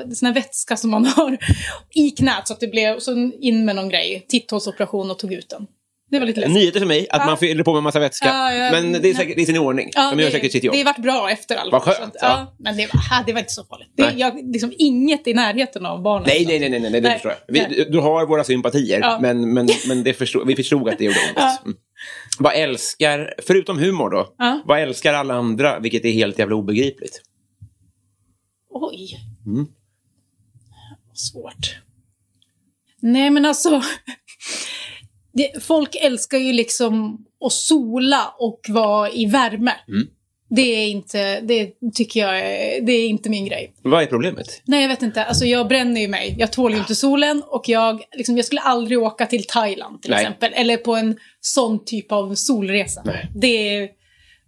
[0.05, 1.37] Det Sån här vätska som man har
[1.95, 5.49] i knät så att det blev, så in med någon grej, titthålsoperation och tog ut
[5.49, 5.67] den.
[6.11, 6.55] Det var lite läskigt.
[6.55, 7.25] Nyheter för mig, att Ja.
[7.25, 8.27] man fyller på med massa vätska.
[8.27, 9.89] Ja, ja, men det är, säkert, det är sin ordning.
[9.93, 10.73] Ja, De gör det, säkert sitt jobb.
[10.73, 12.55] Det har varit bra efter i alla Vad skönt, att, ja.
[12.59, 13.91] Men det var, det var inte så farligt.
[13.95, 16.27] Det, jag, liksom inget i närheten av barnen.
[16.27, 17.13] Nej, nej, nej, nej, nej, det Nej.
[17.13, 17.53] förstår jag.
[17.53, 21.19] Vi, du har våra sympatier, men, men, men det förstod, vi förstod att det gjorde
[21.29, 21.61] ont.
[21.65, 21.77] Mm.
[22.39, 24.33] Vad älskar, förutom humor då,
[24.65, 27.21] vad älskar alla andra, vilket är helt jävla obegripligt?
[28.69, 29.17] Oj.
[29.45, 29.67] Mm.
[31.13, 31.75] Svårt.
[33.01, 33.81] Nej, men alltså.
[35.33, 39.73] Det, folk älskar ju liksom att sola och vara i värme.
[39.87, 40.07] Mm.
[40.49, 43.73] Det är inte, det tycker jag är, det är inte min grej.
[43.81, 44.61] Vad är problemet?
[44.65, 45.23] Nej, jag vet inte.
[45.23, 46.35] Alltså, jag bränner ju mig.
[46.39, 50.11] Jag tål ju inte solen och jag, liksom, jag skulle aldrig åka till Thailand till
[50.11, 50.19] Nej.
[50.19, 50.53] exempel.
[50.55, 53.01] Eller på en sån typ av solresa.
[53.05, 53.29] Nej.
[53.35, 53.89] Det är,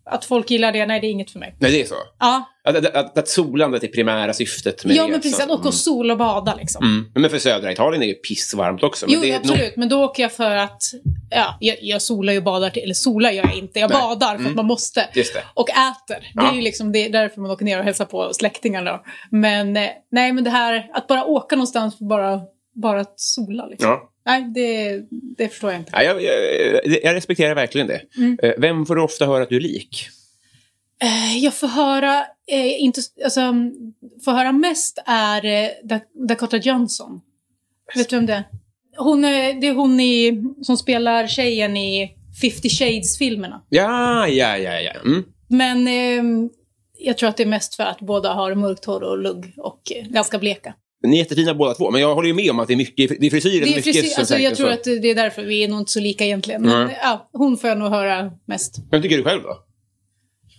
[0.05, 1.55] att folk gillar det, nej det är inget för mig.
[1.59, 1.95] Nej, det är så.
[2.19, 5.39] Ja, Att, att, att, att solandet är primära syftet med ja men precis.
[5.39, 6.83] Att åka och sola och bada liksom.
[6.83, 7.11] Mm.
[7.15, 9.05] Men för södra Italien är det ju pissvarmt också.
[9.05, 9.75] Men Jo, det är absolut.
[9.75, 10.83] Men då åker jag för att...
[11.29, 12.83] Ja, jag, jag solar ju och badar till...
[12.83, 13.79] Eller solar gör jag inte.
[13.79, 14.01] Jag Nej.
[14.01, 15.09] badar för att man måste.
[15.13, 15.43] Just det.
[15.53, 16.19] Och äter.
[16.19, 16.51] Det Ja.
[16.51, 19.03] är ju liksom det är därför man åker ner och hälsar på släktingar då.
[19.31, 22.39] Men eh, nej, men det här att bara åka någonstans för bara,
[22.75, 23.89] bara att sola liksom.
[23.89, 24.10] Ja.
[24.25, 24.99] Nej, det,
[25.37, 25.91] det förstår jag inte.
[25.95, 28.01] Ja, jag, jag, jag respekterar verkligen det.
[28.17, 28.39] Mm.
[28.43, 30.07] Eh, Vem får du ofta höra att du är lik?
[31.03, 33.41] Eh, Jag får höra, eh, inte, alltså,
[34.25, 37.21] får höra mest är eh, Da- Dakota Johnson.
[37.95, 38.43] Vet du vem det är?
[38.97, 43.61] Hon är, det är hon i, som spelar tjejen i 50 Shades-filmerna.
[43.69, 44.91] Ja, ja, ja, ja.
[45.05, 45.23] Mm.
[45.47, 46.49] Men eh,
[46.97, 49.91] jag tror att det är mest för att båda har mörkt hår och lugg och
[49.95, 50.73] eh, ganska bleka.
[51.03, 53.19] Ni är jättefina båda två, men jag håller ju med om att det är mycket,
[53.19, 54.73] det är frisyren Det är mycket frisyr, som alltså, jag tror så.
[54.73, 56.61] att det är därför vi är nog inte så lika egentligen.
[56.61, 58.77] Men ja, hon får jag nog höra mest.
[58.91, 59.57] Vem tycker du själv då?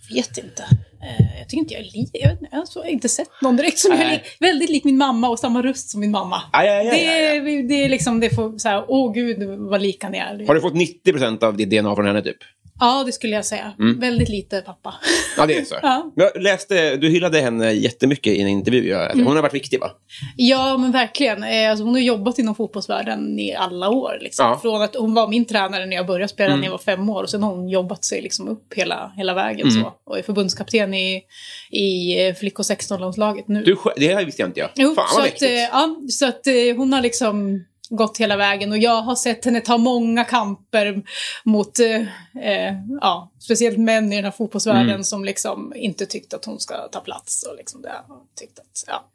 [0.08, 0.62] Jag vet inte.
[1.02, 2.10] Eh, jag tycker inte jag är lik.
[2.12, 4.22] Jag, jag har inte sett någon direkt som jag är lik.
[4.40, 6.42] Väldigt lik min mamma och samma röst som min mamma.
[6.52, 10.08] Aj, aj, aj, det, det är liksom, det får så här, åh gud vad lika
[10.08, 10.46] ni är.
[10.46, 12.36] Har du fått 90% av ditt DNA från henne typ?
[12.84, 13.72] Ja, det skulle jag säga.
[13.98, 14.94] Väldigt lite pappa.
[15.36, 15.74] Ja, det är så.
[15.82, 16.12] Ja.
[16.16, 18.92] Jag läste, du hyllade henne jättemycket i en intervju.
[18.94, 19.26] Mm.
[19.26, 19.90] Hon har varit viktig va?
[20.36, 21.42] Ja, men verkligen.
[21.44, 24.18] Eh, Alltså, hon har jobbat inom fotbollsvärlden i alla år.
[24.20, 24.46] Liksom.
[24.46, 24.58] Ja.
[24.62, 27.22] Från att hon var min tränare när jag började spela när jag var fem år.
[27.22, 29.70] Och sen har hon jobbat sig liksom upp hela, hela vägen.
[29.70, 29.92] Så.
[30.06, 31.22] Och är förbundskapten i,
[31.70, 33.62] i eh, flick och 16-landslaget nu.
[33.64, 34.70] Du, det här visste jag inte jag.
[34.74, 35.50] Jo, Fan så vad att, mäktigt.
[35.50, 36.42] eh, ja, så att
[36.76, 37.64] hon har liksom
[37.96, 41.02] gått hela vägen och jag har sett henne ta många kamper
[41.44, 41.96] mot, eh,
[42.44, 45.04] eh, ja, speciellt män i den här fotbollsvärlden Mm.
[45.04, 48.84] som liksom inte tyckt att hon ska ta plats och liksom det har tyckt att,
[48.86, 49.08] ja.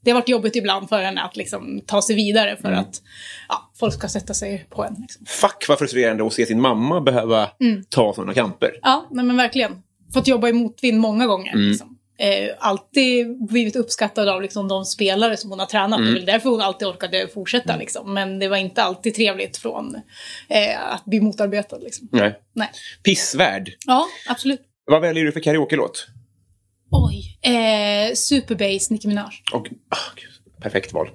[0.00, 2.80] Det har varit jobbigt ibland för henne att liksom ta sig vidare för Mm.
[2.80, 3.02] att
[3.48, 4.96] ja, folk ska sätta sig på en.
[5.00, 5.26] Liksom.
[5.26, 7.84] Fuck vad frustrerande att se sin mamma behöva Mm.
[7.88, 8.78] ta sådana kamper.
[8.82, 9.82] Ja, nej, men verkligen.
[10.14, 11.52] Fått jobba i motvind många gånger.
[11.52, 11.68] Mm.
[11.68, 11.95] Liksom.
[12.18, 15.98] Eh, alltid blivit uppskattad av liksom, de spelare som hon har tränat.
[15.98, 16.14] Mm.
[16.14, 17.76] Det är väl därför hon alltid orkade fortsätta.
[17.76, 18.14] Liksom.
[18.14, 19.94] Men det var inte alltid trevligt från
[20.48, 21.78] eh, att bli motarbetad.
[21.78, 22.08] Liksom.
[22.12, 22.40] Nej.
[22.52, 22.70] Nej.
[23.02, 23.70] Pissvärd.
[23.86, 24.60] Ja, absolut.
[24.84, 26.06] Vad väljer du för karaoke-låt?
[26.90, 27.38] Oj.
[27.52, 29.42] Eh, Superbase, Nicki Minaj.
[29.52, 31.08] Och, ah, gud, perfekt val.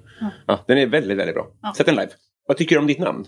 [0.48, 1.48] Ja, den är väldigt, väldigt bra.
[1.78, 2.12] Sätt den live.
[2.48, 3.26] Vad tycker du om ditt namn?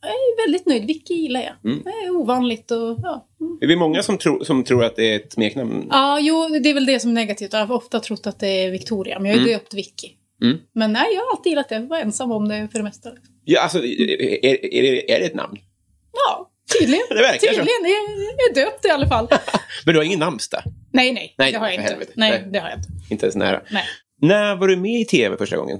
[0.00, 0.86] Jag är väldigt nöjd.
[0.86, 1.72] Vicky gillar jag.
[1.72, 1.82] Mm.
[1.84, 3.28] Det är ovanligt och ja.
[3.40, 3.58] Mm.
[3.60, 5.86] Är vi många som, tro, som tror att det är ett smeknamn?
[5.90, 7.52] Ja, jo, det är väl det som är negativt.
[7.52, 10.08] Jag har ofta trott att det är Victoria, men jag har ju döpt Vicky.
[10.42, 10.58] Mm.
[10.74, 11.74] Men nej, jag har alltid gillat det.
[11.74, 13.10] Jag var ensam om det för det mesta.
[13.44, 15.58] Ja, alltså, är, är, är, det, är det ett namn?
[16.12, 17.06] Ja, tydligen.
[17.08, 17.46] Det verkar så.
[17.46, 17.66] tydligen.
[18.38, 19.28] Jag är döpt i alla fall.
[19.84, 20.62] Men du har ingen namnsdag?
[20.92, 21.96] nej, nej, Nej, det har jag inte.
[22.14, 22.44] Nej.
[22.52, 22.88] det har jag inte.
[23.10, 23.62] Inte ens nära.
[23.70, 23.84] Nej.
[24.20, 25.78] När var du med i tv första gången?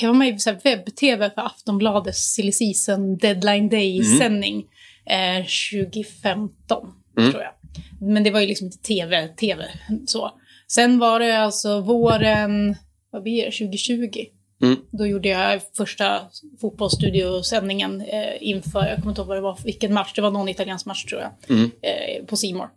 [0.00, 4.64] Jag var med i här webb-tv för Aftonbladets silly season deadline day-sändning
[5.06, 7.30] eh, 2015, Mm.
[7.30, 7.52] tror jag.
[8.00, 9.64] Men det var ju liksom inte tv, tv
[10.06, 10.30] så.
[10.68, 12.76] Sen var det alltså våren,
[13.10, 14.24] vad blir det, 2020.
[14.62, 14.76] Mm.
[14.90, 16.20] Då gjorde jag första
[16.60, 20.48] fotbollsstudiosändningen eh, inför, jag kommer inte ihåg vad det var, vilken match, det var någon
[20.48, 21.70] italiensk match tror jag, Mm.
[21.82, 22.68] eh, på Simor.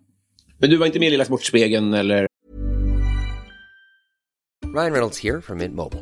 [0.58, 2.28] Men du var inte med i Lilla Sportspegeln eller?
[4.76, 6.02] Ryan Reynolds here from Mint Mobile.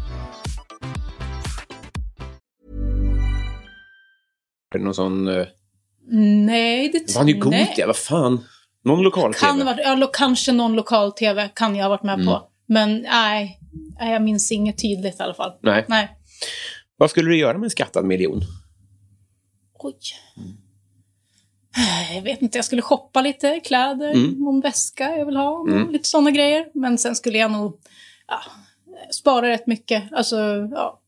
[4.79, 5.27] Någon sån...
[5.27, 5.47] Uh,
[6.45, 7.73] Nej, det var han ju god nej.
[7.77, 8.43] ja, vad fan.
[8.83, 12.25] Någon lokal Kan varit, ja, kanske någon lokal-tv kan jag ha varit med Mm.
[12.25, 12.47] på.
[12.65, 13.59] Men nej,
[13.99, 15.51] jag minns inget tydligt i alla fall.
[15.61, 15.85] Nej.
[15.87, 16.09] Nej.
[16.97, 18.41] Vad skulle du göra med en skattad miljon?
[19.79, 19.95] Oj.
[22.15, 24.31] Jag vet inte, jag skulle shoppa lite kläder, Mm.
[24.31, 26.65] någon väska jag vill ha, lite sådana grejer.
[26.73, 27.79] Men sen skulle jag nog
[28.27, 28.39] ja,
[29.11, 30.13] spara rätt mycket.
[30.13, 30.35] Alltså,
[30.71, 31.00] ja.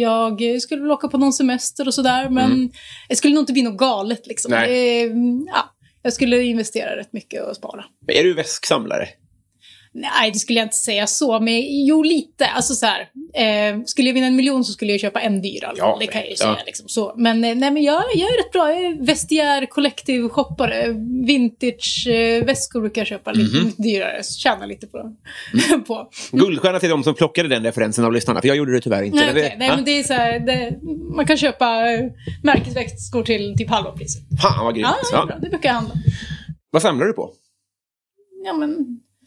[0.00, 2.70] Jag skulle väl åka på någon semester och sådär, men
[3.08, 4.52] det skulle nog inte bli något galet liksom.
[4.52, 4.68] Mm.
[4.68, 5.02] Det,
[5.50, 7.84] ja, jag skulle investera rätt mycket och spara.
[8.06, 9.08] Är du väsksamlare?
[9.94, 11.40] Nej, det skulle jag inte säga så.
[11.40, 12.46] Men jo, lite.
[12.46, 13.00] Alltså så här.
[13.34, 15.88] Eh, skulle jag vinna en miljon så skulle jag köpa en dyr i alla fall.
[15.90, 16.36] Ja, det kan jag ju ja.
[16.36, 16.56] säga.
[16.66, 17.14] Liksom, så.
[17.16, 18.70] Men, eh, nej, men jag, jag är rätt bra.
[18.72, 20.86] Jag är vestiär, kollektiv shoppare.
[21.26, 23.66] Vintage eh, brukar jag köpa lite Mhm.
[23.66, 24.22] mycket dyrare.
[24.22, 25.16] Så tjäna lite på.
[25.86, 26.10] på.
[26.32, 29.16] Guldstjärna till de som plockade den referensen av lyssnarna, för jag gjorde det tyvärr inte.
[29.16, 29.56] Nej, det- okej.
[29.58, 30.78] nej, men det är så här, det,
[31.16, 32.00] man kan köpa eh,
[32.42, 34.22] märkesväskor till typ halva priset.
[34.42, 34.88] Fan vad grymt.
[35.12, 35.38] Ja, det, är bra.
[35.42, 35.94] det brukar jag handla.
[36.70, 37.32] Vad samlar du på?
[38.44, 38.76] Ja, men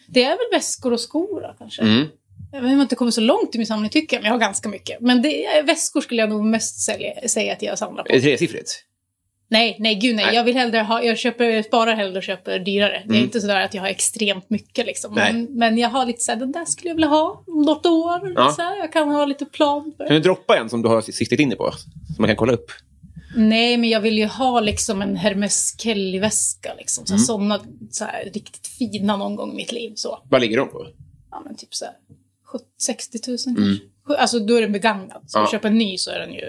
[0.08, 1.82] det är väl väskor och skor då, kanske.
[1.82, 2.08] Mm.
[2.52, 4.70] Jag vet inte kommer så långt i min samling tycker jag, men jag har ganska
[4.70, 5.02] mycket.
[5.02, 8.12] Men det, väskor skulle jag nog mest sälja, säga att jag samlar på.
[8.12, 8.84] Är det tresiffrigt?
[9.48, 10.26] Nej, nej, gud nej.
[10.26, 10.36] Nej.
[10.36, 12.92] Jag vill hellre ha, jag köper, sparar hellre och köper dyrare.
[13.06, 13.24] Det är Mm.
[13.24, 15.14] inte sådär att jag har extremt mycket liksom.
[15.14, 18.34] Men, men jag har lite såhär, den där skulle jag vilja ha om något år.
[18.36, 18.52] Ja.
[18.56, 21.02] Så här, jag kan ha lite plan för Kan du droppa en som du har
[21.02, 21.72] siktat in dig på?
[21.72, 22.72] Som man kan kolla upp?
[23.36, 26.74] Nej, men jag vill ju ha liksom en Hermes Kelly-väska.
[26.78, 27.06] Liksom.
[27.06, 27.26] Så Mm.
[27.26, 29.94] Sådana så här, riktigt fina någon gång i mitt liv.
[29.96, 30.20] Så.
[30.30, 30.88] Vad ligger de på?
[31.32, 31.94] Ja, men typ så här,
[32.44, 33.86] 70 60 000 kanske.
[34.18, 35.10] Alltså då är den begagnad.
[35.10, 35.42] Så Mm.
[35.42, 35.44] Ja.
[35.44, 36.42] att köpa en ny så är den ju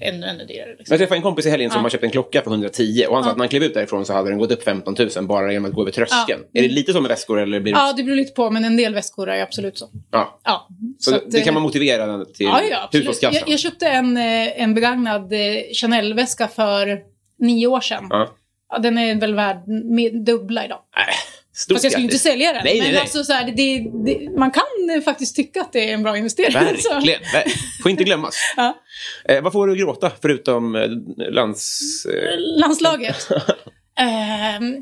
[0.00, 0.68] ännu, ännu dyrare.
[0.78, 0.84] Liksom.
[0.94, 1.82] Jag träffade en kompis i helgen som Ja.
[1.82, 4.06] har köpt en klocka för 110 och han sa att när han klev ut därifrån
[4.06, 6.40] så hade den gått upp 15 000 bara genom att gå över tröskeln.
[6.52, 6.60] Ja.
[6.62, 7.78] Är det lite så med väskor eller blir det...
[7.78, 9.88] Ja, det beror lite på, men en del väskor är absolut så.
[10.10, 10.40] Ja.
[10.44, 13.40] Ja, Så, att, det kan eh, man motivera den till Ja, ja, hushållskassan?
[13.40, 15.38] Jag, jag köpte en, eh, en begagnad eh,
[15.72, 17.00] Chanel-väska för
[17.38, 18.06] nio år sedan.
[18.10, 18.28] Ja.
[18.74, 20.78] Ja, den är väl värd med dubbla idag.
[20.96, 21.14] Nej,
[21.54, 22.62] stort Fast jag skulle inte sälja den.
[22.64, 23.00] Nej, men nej, nej.
[23.00, 26.52] Alltså, så här, det, det, man kan faktiskt tycka att det är en bra investering.
[26.78, 26.94] Så.
[26.94, 27.20] Verkligen.
[27.22, 28.34] Ver- Får inte glömmas.
[28.56, 28.76] Ja.
[29.28, 30.88] Eh, vad får du gråta förutom eh,
[31.32, 31.80] lands...
[32.06, 33.28] Eh, Landslaget.
[33.98, 34.76] Ehm,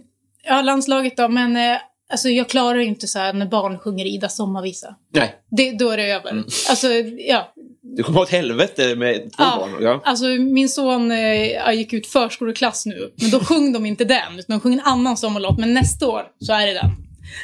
[0.44, 1.78] ja, landslaget då, men eh,
[2.12, 4.94] alltså, jag klarar inte så här när barn sjunger Ida sommarvisa.
[5.14, 6.30] nej, Det, då är det över.
[6.30, 6.44] Mm.
[6.68, 6.88] Alltså,
[7.28, 7.52] ja.
[7.96, 9.57] Du kommer ha ett helvete med två Ja.
[9.61, 9.83] barn.
[9.83, 10.00] Ja.
[10.05, 14.59] Alltså, min son eh, gick ut förskoleklass nu, men då sjöng de inte den, utan
[14.59, 15.59] de sjöng en annan sommarlåt.
[15.59, 16.90] Men nästa år så är det den.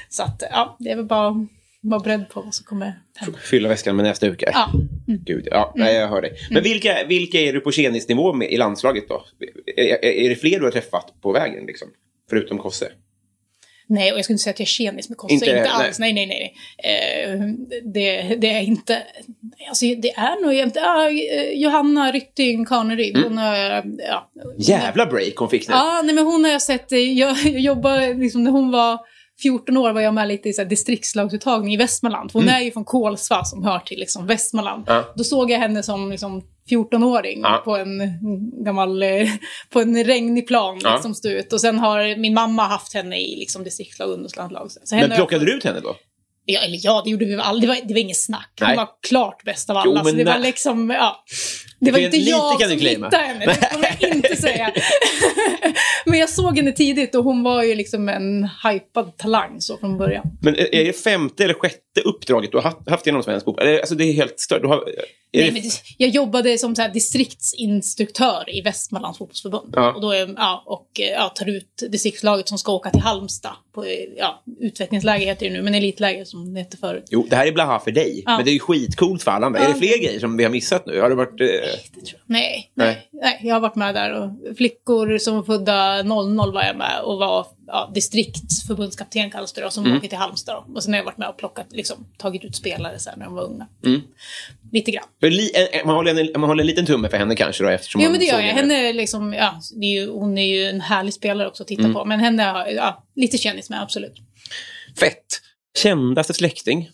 [0.09, 1.35] Så att, ja, det är väl bara att
[1.81, 3.39] vara beredd på vad som kommer hända.
[3.39, 4.51] Fylla väskan med näsdukar.
[4.53, 4.71] Ja.
[5.07, 6.31] Gud, ja, nej, jag hör dig.
[6.31, 6.41] Mm.
[6.51, 9.25] Men vilka, vilka är du på tjenisnivå med i landslaget då?
[9.77, 11.89] Är, är, är det fler du har träffat på vägen, liksom?
[12.31, 12.89] Förutom Kosse?
[13.89, 15.35] Nej, och jag skulle inte säga att jag är tjenis med Kosse.
[15.35, 15.99] Inte Inte, alls.
[15.99, 16.55] Nej, nej, nej.
[16.83, 17.25] nej.
[17.25, 17.41] Eh,
[17.95, 19.03] det, det är inte...
[19.69, 20.77] Alltså, det är nog jämt...
[20.77, 23.57] Ja, eh, Johanna Rytting Kaneryd, hon har...
[24.09, 25.75] Ja, Jävla break hon fick nu.
[25.75, 26.93] Ja, nej, men hon har jag sett...
[26.93, 28.99] eh, Jag, jag jobbade liksom när hon var
[29.43, 32.31] 14 år var jag med lite i så här, distriktslagsuttagning i Västmanland.
[32.33, 34.85] Hon är ju från Kolsva som hör till liksom, Västmanland.
[34.87, 35.13] Ja.
[35.17, 37.63] Då såg jag henne som liksom, 14-åring Ja.
[37.65, 38.13] på en
[38.65, 39.29] gammal, eh,
[39.71, 40.93] på en regnig plan Ja.
[40.95, 41.53] liksom, stå ut.
[41.53, 44.71] Och sen har min mamma haft henne i liksom, distriktslag och ungdomslandslag.
[44.85, 45.97] Så Men plockade du ut henne då?
[46.49, 47.71] Ja, eller ja, det gjorde vi väl aldrig.
[47.71, 48.53] Det var, det var inget snack.
[48.61, 48.77] Hon Nej.
[48.77, 50.01] var klart bäst av Jo, alla.
[50.01, 51.25] så men det var liksom, ja.
[51.79, 54.73] Det var inte jag som hittade henne, det får jag inte säga.
[56.07, 59.99] men jag såg henne tidigt och hon var ju liksom en hypad talang så från
[59.99, 60.25] början.
[60.43, 63.47] Men är det femte eller sjätte uppdraget du har haft, genom svensk?
[63.61, 64.63] Eller, Alltså det är helt stört.
[64.63, 64.85] Du har,
[65.37, 69.75] är Nej, det, men jag jobbade som så distriktsinstruktör i Västmanlands fotbollsförbund.
[69.77, 69.93] Ja.
[69.93, 73.53] Och, då är, ja, och eh, ja, tar ut distriktslaget som ska åka till Halmstad.
[73.75, 77.05] På, eh, ja, utvecklingsläge heter det nu, men elitläge som det hette förut.
[77.11, 78.23] Jo, det här är blaha för dig.
[78.27, 78.37] Ja.
[78.37, 79.61] Men det är ju skitcoolt för alla andra.
[79.61, 81.01] Är det fler grejer som vi har missat nu?
[81.01, 81.41] Har det varit...
[81.67, 81.79] Eh,
[82.27, 82.87] Nej, Nej.
[82.87, 83.41] nej, nej.
[83.43, 84.13] jag har varit med där.
[84.13, 89.61] Och flickor som var födda 00 var jag med och var ja, distriktsförbundskapten kallas det
[89.61, 89.99] då, som Mm.
[89.99, 90.65] åker till Halmstad.
[90.67, 90.75] Då.
[90.75, 93.35] Och sen har jag varit med och plockat, liksom, tagit ut spelare här, när de
[93.35, 93.67] var unga.
[93.85, 94.01] Mm.
[94.73, 95.05] Lite grann.
[95.85, 98.13] man, håller en, man håller en liten tumme för henne kanske då eftersom Jo man
[98.13, 98.55] men det gör jag.
[98.55, 101.69] Henne är liksom, ja, det är ju, hon är ju en härlig spelare också att
[101.69, 101.95] titta Mm.
[101.95, 102.05] på.
[102.05, 104.15] Men henne har ja, lite kändis med, absolut.
[105.01, 105.25] Fett.
[105.79, 106.91] Kändaste släkting?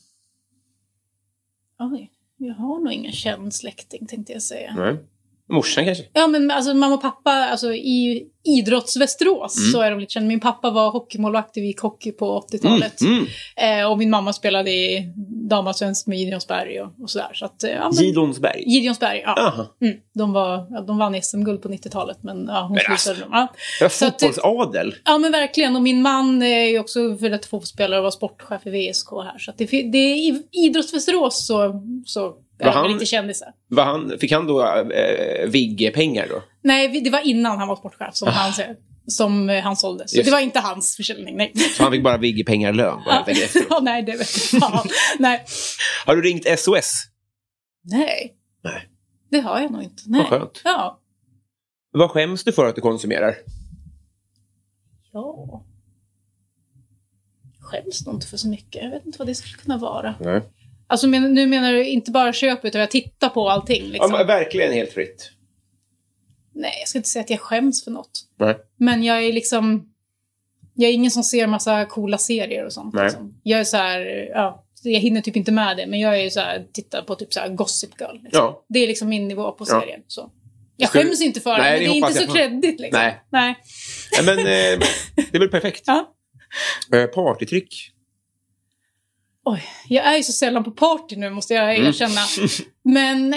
[1.79, 2.11] Oj,
[2.47, 4.75] jag har nog ingen känd släkting tänkte jag säga.
[4.77, 4.97] Nej.
[5.53, 6.05] Morsan kanske?
[6.13, 9.73] Ja, men alltså mamma och pappa, alltså i idrottsvästerås Mm.
[9.73, 10.29] så är de lite kända.
[10.29, 13.01] Min pappa var hockeymålvakt i Vik Hockey på 80-talet.
[13.01, 13.27] Mm.
[13.81, 15.13] Eh, och min mamma spelade i
[15.51, 17.31] damallsvenskt med Gideonsberg och, och sådär.
[17.35, 18.63] Så att, eh, ja, men, Gidonsberg?
[18.67, 19.67] Gideonsberg, ja.
[19.83, 23.27] Mm, de, var, ja, de vann SM-guld på 90-talet, men ja, hon Men slutade.
[23.31, 23.49] Ja.
[23.79, 24.95] Det var Så att- fotbollsadel.
[25.05, 25.77] ja, men verkligen.
[25.77, 29.39] Och min man är ju också för detta fotbollsspelare och var sportchef i VSK här.
[29.39, 33.49] Så att det, det är i idrottsvästerås så, så Var han- lite kändisar.
[33.69, 36.43] Var han, fick han då äh, Vigge-pengar då?
[36.63, 38.53] Nej, det var innan han var sportchef som, han,
[39.07, 40.09] som eh, han sålde.
[40.09, 40.25] Så Just.
[40.27, 41.53] det var inte hans försäljning, nej.
[41.77, 43.01] Så han fick bara Vigge-pengar lön?
[43.05, 43.67] bara helt enkelt efteråt.
[43.71, 44.87] ja, nej, det vet jag
[45.19, 45.45] nej.
[46.07, 46.93] Har du ringt SOS?
[47.85, 48.35] nej,
[48.65, 48.89] Nej.
[49.31, 50.03] det har jag nog inte.
[50.07, 50.21] Nej.
[50.21, 50.61] Vad skönt.
[50.65, 50.99] Ja.
[51.93, 53.35] Vad skäms du för att du konsumerar?
[55.13, 55.65] ja.
[57.61, 58.83] Skäms nog inte för så mycket.
[58.83, 60.15] Jag vet inte vad det skulle kunna vara.
[60.21, 60.43] Nej.
[60.93, 63.83] Alltså men, nu menar du inte bara köp utan jag tittar på allting.
[63.85, 64.13] Ja, Liksom.
[64.13, 65.31] men verkligen helt fritt.
[66.55, 68.11] Nej, jag ska inte säga att jag skäms för något.
[68.39, 68.57] Nej.
[68.79, 69.89] Men jag är liksom...
[70.75, 72.95] Jag är ingen som ser massa coola serier och sånt.
[72.95, 73.05] Nej.
[73.05, 73.41] Liksom.
[73.43, 74.01] Jag är så här,
[74.31, 77.33] ja, jag hinner typ inte med det, men jag är så här, tittar på typ
[77.33, 78.13] så här Gossip Girl.
[78.13, 78.31] Liksom.
[78.33, 78.65] Ja.
[78.69, 79.81] Det är liksom min nivå på Ja.
[79.81, 80.01] serien.
[80.07, 80.31] Så.
[80.77, 82.81] Jag skäms inte för det, Nej, men det det är inte så kreddigt.
[82.81, 83.01] Liksom.
[83.03, 83.21] Nej.
[83.31, 83.55] Nej.
[84.17, 84.45] Ja, Men eh,
[85.31, 85.83] det är väl perfekt.
[85.87, 86.15] Ja.
[86.95, 87.92] Eh, partytryck.
[89.45, 91.87] Oj, jag är ju så sällan på party nu måste jag Mm.
[91.89, 92.21] erkänna.
[92.85, 93.35] Men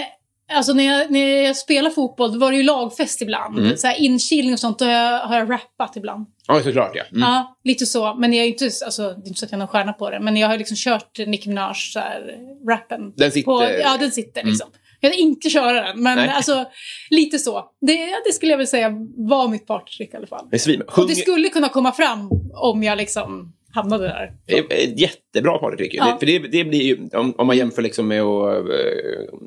[0.52, 3.58] alltså när jag, när jag spelar fotboll då var det ju lagfest ibland.
[3.58, 3.76] Mm.
[3.76, 6.26] Så här inkilning och sånt, då har jag, har jag rappat ibland.
[6.48, 7.02] Ja, såklart ja.
[7.10, 7.20] Mm.
[7.22, 8.14] Ja, lite så.
[8.14, 10.10] Men jag är inte, alltså, det är inte så att jag är någon stjärna på
[10.10, 10.20] det.
[10.20, 12.34] Men jag har liksom kört Nicki Minaj, så här,
[12.68, 13.12] rappen.
[13.16, 14.68] Den sitter- På, ja, den sitter liksom.
[15.00, 16.28] Jag hade inte köra den, men Nej.
[16.28, 16.64] alltså
[17.10, 17.64] lite så.
[17.80, 17.96] Det,
[18.26, 20.48] det skulle jag väl säga var mitt partytrick i alla fall.
[20.50, 20.80] Det.
[20.96, 24.32] Och det skulle kunna komma fram om jag liksom hamnade där.
[24.46, 25.94] Det jättebra partytrick.
[25.94, 26.04] Ja.
[26.04, 29.38] Det, för det, det blir ju, om, om man jämför liksom med att eh,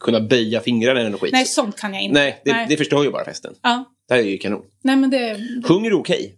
[0.00, 1.32] kunna böja fingrarna eller skit.
[1.32, 2.20] Nej, så- sånt kan jag inte.
[2.20, 2.66] Nej, det, Nej.
[2.68, 3.54] det förstör ju bara festen.
[3.62, 3.84] Ja.
[4.08, 4.62] Det här är ju kanon.
[4.82, 5.36] Nej, men det...
[5.64, 6.34] Sjunger du okej?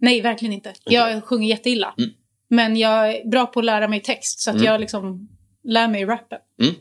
[0.00, 0.72] Nej, verkligen inte.
[0.84, 1.94] Jag sjunger jätteilla.
[1.98, 2.10] Mm.
[2.50, 4.66] Men jag är bra på att lära mig text, så att Mm.
[4.66, 5.28] jag liksom
[5.64, 6.38] lär mig rappen.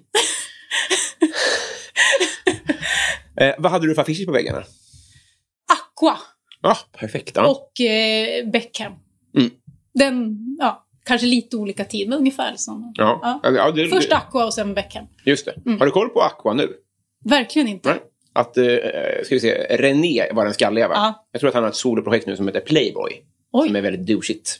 [3.38, 4.64] Eh, vad hade du för affischer på väggarna?
[5.68, 6.18] Aqua
[6.62, 7.32] Ja, perfekt.
[7.36, 7.48] Ja.
[7.48, 8.94] och eh, Beckham.
[9.38, 9.52] Mm.
[9.94, 12.94] Den, ja, kanske lite olika tid, men ungefär som.
[12.96, 13.40] Ja.
[13.44, 13.72] Ja.
[13.72, 15.06] Det, Först Aqua och sen Beckham.
[15.26, 15.54] just det.
[15.66, 15.80] Mm.
[15.80, 16.70] Har du koll på Aqua nu?
[17.26, 17.90] Verkligen inte.
[17.90, 18.00] Nej.
[18.34, 18.64] Att, eh,
[19.24, 20.94] ska vi se, René var den skalliga va?
[20.98, 21.28] Ja.
[21.32, 23.12] Jag tror att han har ett soloprojekt nu som heter Playboy.
[23.52, 23.68] Oj.
[23.68, 24.60] Som är väldigt douchigt.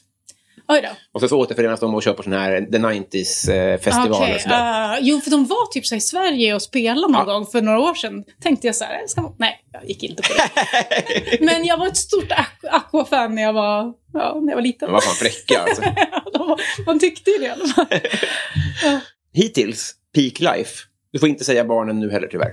[1.12, 4.34] Och sen så återförenas de och kör på sån här The 90s eh, festival Okej,
[4.34, 4.92] och sådär.
[4.94, 7.24] eh, jo, för de var typ så i Sverige och spelade någon Ja.
[7.24, 8.24] gång för några år sedan.
[8.42, 9.34] Tänkte jag så här, ska man...
[9.38, 11.40] nej, jag gick inte på det.
[11.44, 14.86] Men jag var ett stort Aqu- Aqua-fan när jag var, ja, när jag var liten.
[14.88, 15.82] De var fan fräcka alltså.
[16.38, 17.86] Var- Man tyckte ju det i alla fall.
[19.34, 20.74] Hittills, peak life.
[21.12, 22.52] Du får inte säga barnen nu heller tyvärr.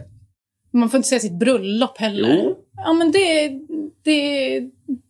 [0.74, 2.36] Man får inte säga sitt bröllop heller.
[2.43, 2.55] Jo.
[2.76, 3.51] Ja, men det,
[4.03, 4.59] det,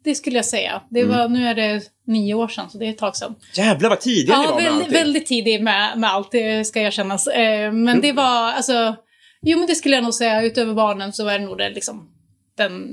[0.04, 0.82] det skulle jag säga.
[0.90, 1.18] Det Mm.
[1.18, 3.36] var, Nu är det nio år sedan, så det är ett tag sedan.
[3.54, 4.94] Jävlar vad tidiga ni Ja, var med väldigt, allting.
[5.04, 7.28] väldigt tidig med, med allt, det ska jag kännas.
[7.28, 8.96] Eh, men det var, alltså...
[9.42, 10.42] Jo, men det skulle jag nog säga.
[10.44, 12.10] Utöver barnen så är det nog det, liksom,
[12.58, 12.88] den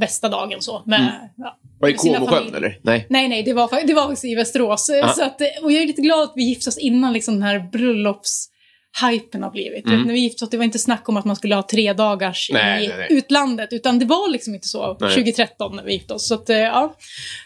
[0.00, 0.82] bästa dagen så.
[0.86, 1.12] Med, Mm.
[1.36, 2.78] ja, Var i med sina Comosjön eller?
[2.82, 3.06] Nej.
[3.10, 4.86] Nej, nej, det var, det var faktiskt i Västerås.
[4.86, 7.58] Så att, och jag är lite glad att vi gifte oss innan liksom, den här
[9.00, 9.86] bröllopshypen har blivit.
[9.86, 9.98] Mm.
[9.98, 11.92] Vet, när vi gifte oss, det var inte snack om att man skulle ha tre
[11.92, 13.06] dagars Nej, i nej, nej.
[13.10, 13.72] utlandet.
[13.72, 15.14] Utan det var liksom inte så Nej.
[15.14, 16.28] 2013 när vi gifte oss.
[16.28, 16.96] Så att, eh, ja.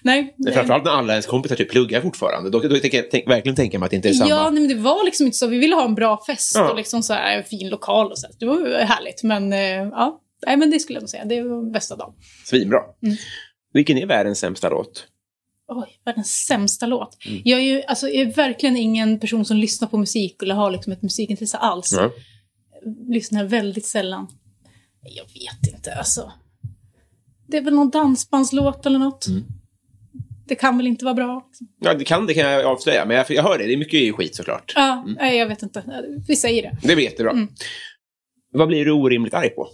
[0.03, 0.35] Nej.
[0.37, 2.51] Men framförallt när alla ens kompisar typ pluggar fortfarande.
[2.51, 4.31] Då, då tänker jag tänk, verkligen tänka mig att det inte är samma.
[4.31, 5.47] Ja, nej, men det var liksom inte så.
[5.47, 6.71] Vi ville ha en bra fest Ja.
[6.71, 8.27] och liksom så här, en fin lokal och så.
[8.41, 9.23] Det var härligt.
[9.23, 11.25] Men eh, ja, nej, men det skulle jag nog säga.
[11.25, 12.13] Det var bästa dagen.
[12.45, 12.79] Svinbra.
[13.03, 13.17] Mm.
[13.73, 15.07] Vilken är världens sämsta låt?
[15.69, 17.27] Oj, världens sämsta låt.
[17.27, 17.43] Mm.
[17.45, 20.71] Jag är ju alltså, jag är verkligen ingen person som lyssnar på musik eller har
[20.71, 21.93] liksom ett musikintresse alls.
[21.93, 22.11] Ja.
[23.09, 24.29] Lyssnar väldigt sällan.
[25.03, 26.33] Jag vet inte, alltså.
[27.47, 29.27] Det är väl någon dansbandslåt eller något.
[29.27, 29.45] Mm.
[30.47, 31.47] Det kan väl inte vara bra.
[31.49, 31.69] Liksom.
[31.81, 33.05] Ja, det kan, det kan jag avslöja.
[33.05, 33.67] Men jag, jag hör det.
[33.67, 34.73] Det är mycket skit såklart.
[34.77, 36.05] Ja, nej, jag vet inte.
[36.29, 36.79] Vi säger det.
[36.83, 37.31] Det är jättebra.
[37.31, 37.49] Mm.
[38.53, 39.69] Vad blir du orimligt arg på?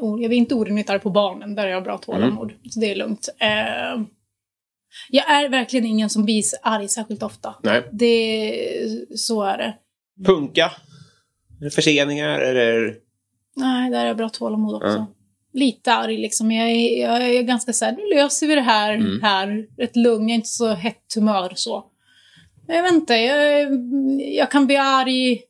[0.00, 2.52] Jag är inte orimligt arg på barnen, där är jag bra tålamod.
[2.70, 3.28] Så det är lugnt.
[3.40, 4.02] Eh,
[5.10, 7.54] jag är verkligen ingen som blir arg särskilt ofta.
[7.62, 7.88] Nej.
[7.92, 8.54] Det,
[9.16, 9.74] så är det.
[10.26, 10.70] Punka?
[11.74, 12.94] Förseningar eller?
[13.56, 14.88] Nej, där är jag bra tålamod också.
[14.88, 15.06] Ja.
[15.52, 16.52] Lite arg liksom.
[16.52, 19.22] Jag är, jag är ganska såhär, nu löser vi det här, Mm.
[19.22, 19.66] här.
[19.78, 21.84] Rätt lugn, jag är inte så hett humör så.
[22.66, 23.68] Jag vet inte, jag,
[24.36, 25.40] jag kan bli arg,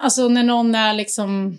[0.00, 1.58] alltså när någon är liksom...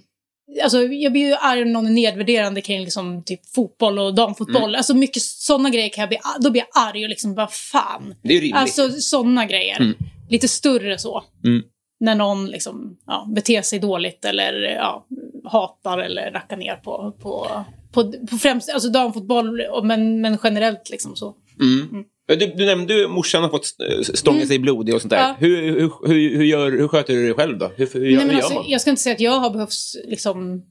[0.63, 4.63] Alltså jag blir ju arg när någon är nedvärderande kring liksom typ fotboll och damfotboll.
[4.63, 4.75] Mm.
[4.75, 8.15] Alltså mycket sådana grejer kan jag bli, då blir jag arg och liksom bara fan.
[8.23, 8.55] Det är rimligt.
[8.55, 9.81] Alltså sådana grejer.
[9.81, 9.93] Mm.
[10.29, 11.23] Lite större så.
[11.43, 11.63] Mm.
[11.99, 15.07] När någon liksom, ja, beter sig dåligt eller ja,
[15.45, 21.15] hatar eller rackar ner på, på, på, på främst alltså damfotboll, men, men generellt liksom
[21.15, 21.35] så.
[21.59, 22.05] Mm.
[22.27, 25.17] Du, du nämnde ju morsan har fått eh, stånga sig blodig och sånt där.
[25.17, 25.29] Mm.
[25.29, 25.47] Ja.
[25.47, 27.71] Hur, hur, hur, hur, gör, hur sköter du dig själv då?
[27.75, 28.63] Hur, hur, Nej, men alltså, man?
[28.67, 29.73] jag ska inte säga att jag har behövt
[30.05, 30.61] liksom,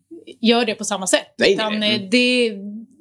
[0.40, 1.34] göra det på samma sätt.
[1.38, 2.52] Nej, utan nej, eh, det,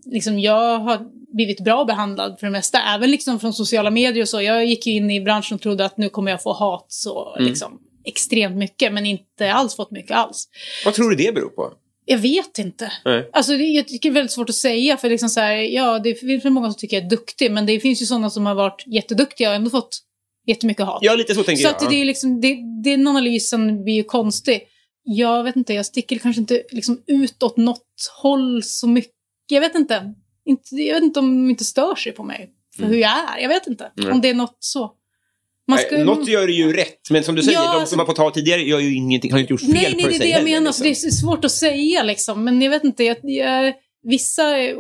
[0.06, 1.00] liksom, jag har
[1.36, 2.80] blivit bra behandlad för det mesta.
[2.96, 4.42] Även liksom från sociala medier och så.
[4.42, 7.50] Jag gick in i branschen och trodde att nu kommer jag få hat så Mm.
[7.50, 10.48] liksom, extremt mycket, men inte alls fått mycket alls.
[10.86, 11.74] Vad tror du det beror på?
[12.12, 12.92] Jag vet inte.
[13.06, 13.30] Nej.
[13.34, 14.98] Alltså, det, jag tycker det är väldigt svårt att säga.
[14.98, 17.80] För liksom så här, ja, det finns många som tycker jag är duktig, men det
[17.80, 20.00] finns ju sådana som har varit jätteduktiga och ändå fått
[20.48, 21.00] jättemycket hat.
[21.02, 21.84] Ja, lite så tänker så jag.
[21.84, 24.62] att det är liksom, det, den analysen blir ju konstig.
[25.04, 29.14] Jag vet inte, jag sticker kanske inte liksom ut åt något håll så mycket.
[29.50, 30.14] Jag vet inte.
[30.46, 33.42] inte jag vet inte om de inte stör sig på mig för hur jag är.
[33.42, 34.12] Jag vet inte Nej.
[34.12, 34.92] om det är något så.
[35.70, 38.00] Man ska, något gör det ju rätt, men som du säger, Ja, de alltså- som
[38.00, 40.20] har fått ha tidigare gör ju ingenting, har inte gjort fel Nej, nej, det är
[40.20, 40.72] det jag menar.
[40.72, 41.08] Så det liksom.
[41.08, 42.44] är svårt att säga liksom.
[42.44, 44.76] Men jag vet inte, jag, jag, vissa eh,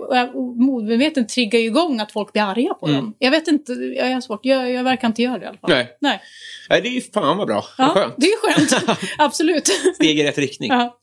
[0.55, 3.15] modmedvetet triggar ju igång att folk blir arga på dem.
[3.19, 4.45] Jag vet inte, jag har svårt.
[4.45, 5.69] Jag, jag verkar inte göra det i alla fall.
[5.69, 5.97] Nej.
[6.01, 6.21] Nej.
[6.69, 7.65] Nej, det är ju fan vad bra.
[7.77, 8.13] Ja, skönt.
[8.17, 8.99] det är skönt.
[9.17, 9.67] Absolut.
[9.95, 10.69] Steg i rätt riktning.
[10.71, 10.99] ja.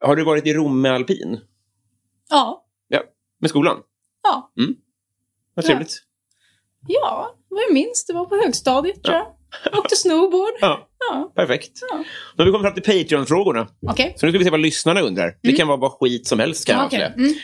[0.00, 1.40] Har du varit i Rom med alpin?
[2.30, 2.66] ja.
[2.88, 3.02] Ja.
[3.40, 3.76] Med skolan?
[4.22, 4.52] Ja.
[5.54, 6.02] Vad trevligt.
[6.88, 9.26] Ja, vad jag minns, det var på högstadiet tror jag.
[9.78, 10.52] Åkte snowboard.
[10.60, 10.88] Ja.
[11.10, 11.32] Ja.
[11.34, 11.70] Perfekt.
[11.90, 11.96] Ja.
[11.96, 12.04] Nu
[12.36, 13.68] har vi kommit fram till Patreon-frågorna.
[13.86, 14.14] Okej.
[14.16, 15.36] Så nu ska vi se vad lyssnarna undrar.
[15.42, 17.04] Det kan vara vad skit som helst kan jag Okej.
[17.04, 17.28] avslöja.
[17.28, 17.34] Mm.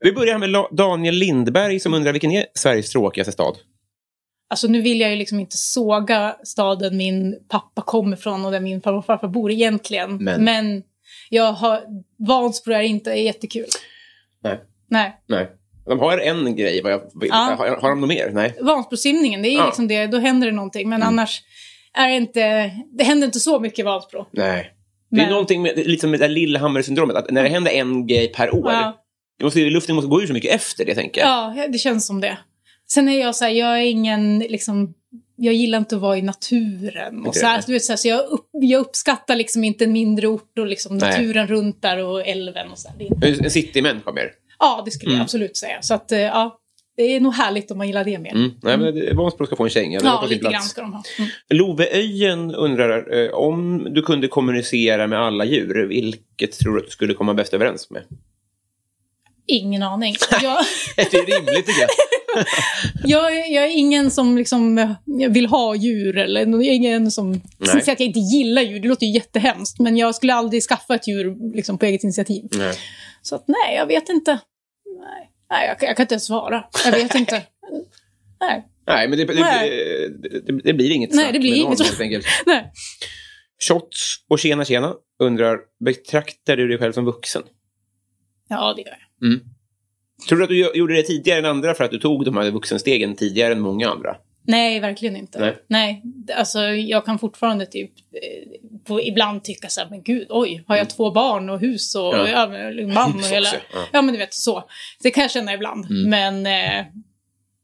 [0.00, 3.56] Vi börjar med Daniel Lindberg som undrar vilken är Sveriges tråkigaste stad?
[4.50, 8.60] Alltså nu vill jag ju liksom inte såga staden min pappa kommer från och där
[8.60, 10.16] min farmor och farfar bor egentligen.
[10.16, 10.82] Men- Men,
[11.30, 11.80] jag har...
[12.28, 13.66] Vansbro är inte jättekul.
[14.44, 14.60] Nej.
[14.92, 15.16] Nej.
[15.28, 15.50] Nej.
[15.86, 16.82] De har en grej.
[16.82, 17.54] Vad jag, Ja.
[17.58, 18.30] har, har de något mer?
[18.32, 18.54] Nej.
[18.60, 19.66] Vansbrosimningen, det är Ja.
[19.66, 20.88] liksom det, då händer det någonting.
[20.88, 21.42] Men annars
[21.98, 22.70] är det inte...
[22.98, 24.26] Det händer inte så mycket i Vansbro.
[24.30, 24.70] Nej.
[25.10, 27.16] Det är Men- någonting med, lite som med det där Lillehammer-syndromet.
[27.16, 28.72] Att när det händer en grej per år.
[28.72, 29.04] Ja.
[29.38, 31.56] Det måste, luften måste gå ur så mycket efter det, tänker jag.
[31.56, 32.38] Ja, det känns som det.
[32.92, 34.94] Sen är jag så här, jag är ingen liksom...
[35.36, 37.20] Jag gillar inte att vara i naturen.
[37.20, 39.84] Och Inte så här, du vet, så, här, så jag, upp, jag uppskattar liksom inte
[39.84, 41.10] en mindre ort och liksom Nej.
[41.10, 42.88] naturen runt där och älven och så.
[42.88, 42.96] Här.
[43.20, 44.30] Det är, En citymänniska mer.
[44.62, 45.18] Ja, det skulle Mm.
[45.18, 45.82] jag absolut säga.
[45.82, 46.58] Så att, eh, ja,
[46.96, 48.30] det är nog härligt om man gillar det mer.
[48.34, 48.50] Mm.
[48.62, 50.00] Nej, men det- Vansbro ska få en känga.
[50.04, 51.02] Ja, lite grann ska de ha.
[51.18, 51.30] Mm.
[51.48, 56.90] Loveöjen undrar, eh, om du kunde kommunicera med alla djur, vilket tror du att du
[56.90, 58.02] skulle komma bäst överens med?
[59.46, 60.14] Ingen aning.
[60.42, 60.64] Jag,
[60.96, 61.90] det är rimligt, tycker jag.
[63.04, 64.90] jag, är- jag är ingen som liksom eh,
[65.30, 67.40] vill ha djur eller jag är ingen som...
[67.58, 69.80] Som säger att jag inte gillar djur, det låter ju jättehemskt.
[69.80, 72.44] Men jag skulle aldrig skaffa ett djur liksom, på eget initiativ.
[72.50, 72.74] Nej.
[73.22, 74.38] Så att nej, jag vet inte.
[75.02, 76.64] Nej, nej jag, kan- jag kan inte ens svara.
[76.84, 77.42] Jag vet inte.
[78.40, 78.68] nej.
[78.86, 82.26] Nej, men det, det, det, det, blir inget Nej, det blir inget någon, helt enkelt.
[82.46, 82.72] nej.
[83.68, 87.42] Shots och tjena tjena undrar, betraktar du dig själv som vuxen?
[88.48, 89.40] Ja, det gör jag.
[90.28, 92.50] Tror du att du gjorde det tidigare än andra för att du tog de här
[92.50, 94.16] vuxenstegen tidigare än många andra?
[94.42, 95.38] Nej, verkligen inte.
[95.38, 95.56] Nej.
[95.66, 96.02] Nej.
[96.36, 100.76] alltså jag kan fortfarande typ eh, på, ibland tycka så här, men gud, oj, har
[100.76, 102.46] jag två barn och hus och Ja.
[102.94, 103.48] man och hela...
[103.48, 103.60] Ja.
[103.72, 103.78] ja.
[103.92, 104.06] Mm.
[104.06, 104.68] men du vet, så.
[105.02, 105.86] Det kan jag känna ibland.
[105.90, 106.86] Men eh,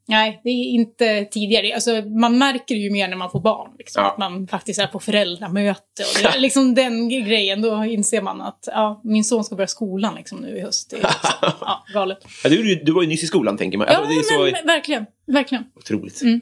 [0.09, 1.75] nej, det är inte tidigare.
[1.75, 3.71] Alltså, man märker ju mer när man får barn.
[3.79, 4.11] Liksom, Ja.
[4.11, 7.63] Att man faktiskt är på föräldramöte och det, liksom den grejen.
[7.63, 10.91] Då inser man att ja, min son ska börja skolan liksom, nu i höst.
[10.91, 11.31] Det är liksom,
[11.61, 12.19] ja, galet.
[12.45, 13.87] Ja, du, du var ju nyss i skolan, tänker man.
[13.91, 15.07] Ja, Alltså, är så men, verkligen.
[15.27, 15.65] Verkligen.
[15.77, 16.23] otroligt.
[16.23, 16.41] Mm.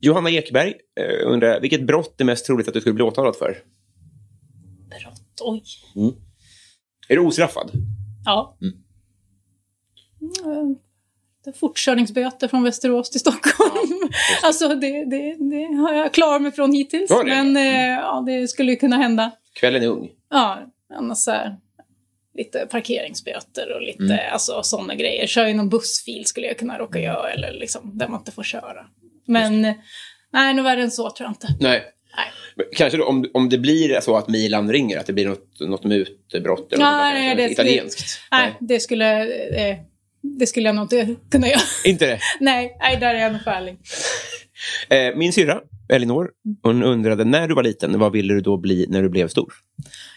[0.00, 3.58] Johanna Ekberg eh, undrar, vilket brott är mest troligt att du skulle bli åtalad för?
[4.88, 5.62] Brott, oj.
[7.08, 7.70] Är du ostraffad?
[8.24, 8.58] Ja.
[8.62, 8.74] Mm.
[11.44, 14.10] Det fortkörningsböter från Västerås till Stockholm.
[14.42, 17.08] alltså det, det, det har jag klarat mig från hittills.
[17.10, 17.24] Det?
[17.24, 19.30] Men eh, ja, det skulle ju kunna hända.
[19.54, 20.08] Kvällen är ung.
[20.30, 20.58] Ja,
[20.94, 21.56] annars så här,
[22.38, 24.18] lite parkeringsböter och lite Mm.
[24.32, 25.26] alltså, sådana grejer.
[25.26, 28.42] Kör i någon bussfil skulle jag kunna råka göra eller liksom, där man inte får
[28.42, 28.86] köra.
[29.26, 29.62] Men
[30.32, 31.46] nej, något värre än så tror jag inte.
[31.64, 31.82] Nej.
[32.16, 32.66] Nej.
[32.76, 35.84] Kanske då, om, om det blir så att Milan ringer, att det blir något, något
[35.84, 38.20] mutbrott eller Nej, något nej, det- italienskt.
[38.30, 39.22] Nej, det skulle,
[39.70, 39.76] eh,
[40.22, 41.60] det skulle jag nog inte kunna göra.
[41.84, 42.18] Inte det?
[42.40, 43.78] nej, nej, där är jag nog för ärlig.
[44.88, 46.30] Eh, min syrra, Elinor,
[46.62, 49.52] hon undrade när du var liten, vad ville du då bli när du blev stor?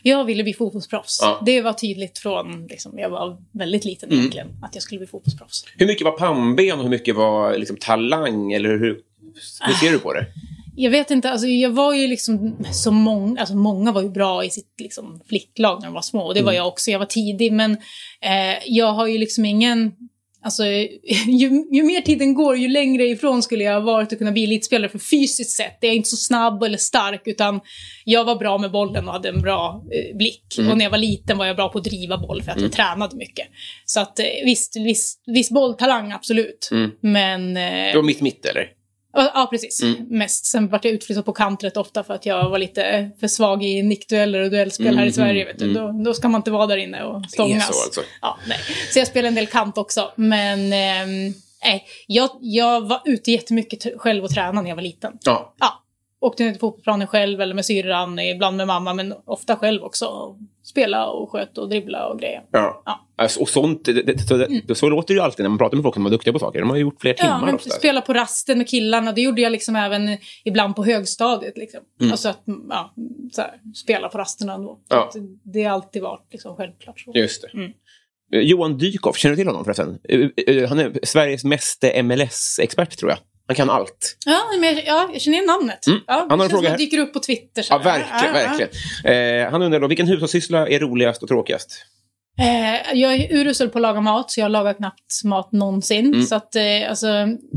[0.04, 1.20] Jag ville bli fotbollsproffs.
[1.22, 1.42] Ja.
[1.46, 4.20] Det var tydligt från, liksom, jag var väldigt liten Mm.
[4.20, 5.66] egentligen, att jag skulle bli fotbollsproffs.
[5.78, 8.52] Hur mycket var pannben och hur mycket var liksom, talang?
[8.54, 9.00] Eller hur,
[9.62, 10.26] hur ser du på det?
[10.76, 14.44] Jag vet inte, alltså jag var ju liksom så många, alltså många var ju bra
[14.46, 17.06] i sitt liksom, flicklag när de var små och det var jag också, jag var
[17.06, 17.72] tidig men
[18.22, 19.92] eh, jag har ju liksom ingen,
[20.44, 20.66] alltså
[21.28, 24.44] ju, ju mer tiden går ju längre ifrån skulle jag ha varit att kunna bli
[24.44, 25.78] elitspelare för fysiskt sett.
[25.82, 27.60] Jag är inte så snabb eller stark utan
[28.06, 30.46] jag var bra med bollen och hade en bra eh, blick.
[30.72, 32.72] Och när jag var liten var jag bra på att driva boll för att jag
[32.72, 33.48] tränade mycket.
[33.86, 36.70] Så att eh, visst, visst, viss bolltalang absolut.
[37.02, 37.58] Men...
[37.58, 38.68] Eh, Det var mitt-mitt, eller?
[39.16, 39.84] Ja, precis.
[39.84, 40.06] Mm.
[40.10, 40.46] Mest.
[40.46, 43.64] Sen vart jag utflyttad på kant rätt ofta för att jag var lite för svag
[43.64, 45.46] i nickdueller och duellspel här i Sverige.
[45.46, 45.74] Vet du.
[45.74, 47.52] Då, då ska man inte vara där inne och stångas.
[47.52, 48.02] Mm, så alltså.
[48.22, 48.58] Ja, nej.
[48.94, 50.12] Så jag spelar en del kant också.
[50.16, 55.14] Men nej, jag, jag var ute jättemycket själv och tränade när jag var liten.
[55.24, 55.56] Ja.
[55.60, 55.85] Ja.
[56.22, 60.36] Åkte ner till fotbollsplanen själv eller med syrran, ibland med mamma, men ofta själv också.
[60.64, 62.42] Spela och sköta och dribbla och grejer.
[62.52, 62.82] ja.
[62.86, 63.02] Ja.
[63.18, 65.76] Alltså, och sånt, det, det, så, det, så låter det ju alltid när man pratar
[65.78, 66.60] med folk som är duktiga på saker.
[66.60, 67.70] De har ju gjort fler timmar Ja, men ofta.
[67.70, 69.12] spela på rasten med killarna.
[69.12, 71.58] Det gjorde jag liksom även ibland på högstadiet.
[71.58, 71.80] Liksom.
[72.12, 72.94] Alltså att ja,
[73.32, 74.80] så här, spela på rasterna ändå.
[74.90, 75.12] Ja.
[75.44, 77.12] Det har alltid varit liksom självklart så.
[77.16, 77.58] Just det.
[77.58, 77.72] Mm.
[78.34, 80.00] Eh, Johan Dykhoff, känner du till honom förresten?
[80.10, 83.20] Eh, eh, Han är Sveriges meste MLS-expert, tror jag.
[83.48, 84.18] Han kan allt.
[84.26, 85.88] Ja, men jag, ja, jag känner igen namnet.
[85.88, 86.00] Mm.
[86.08, 86.78] Ja, Han har en fråga här.
[86.78, 87.62] dyker upp på Twitter.
[87.62, 88.36] så Ja, verkligen.
[88.36, 89.44] Ja, verkligen.
[89.44, 91.86] Eh, han undrar då, vilken hushållssyssla är roligast och tråkigast?
[92.40, 96.06] Eh, jag är urusel på att laga mat, så jag lagar knappt mat någonsin.
[96.06, 96.22] Mm.
[96.26, 97.08] Så att, eh, alltså,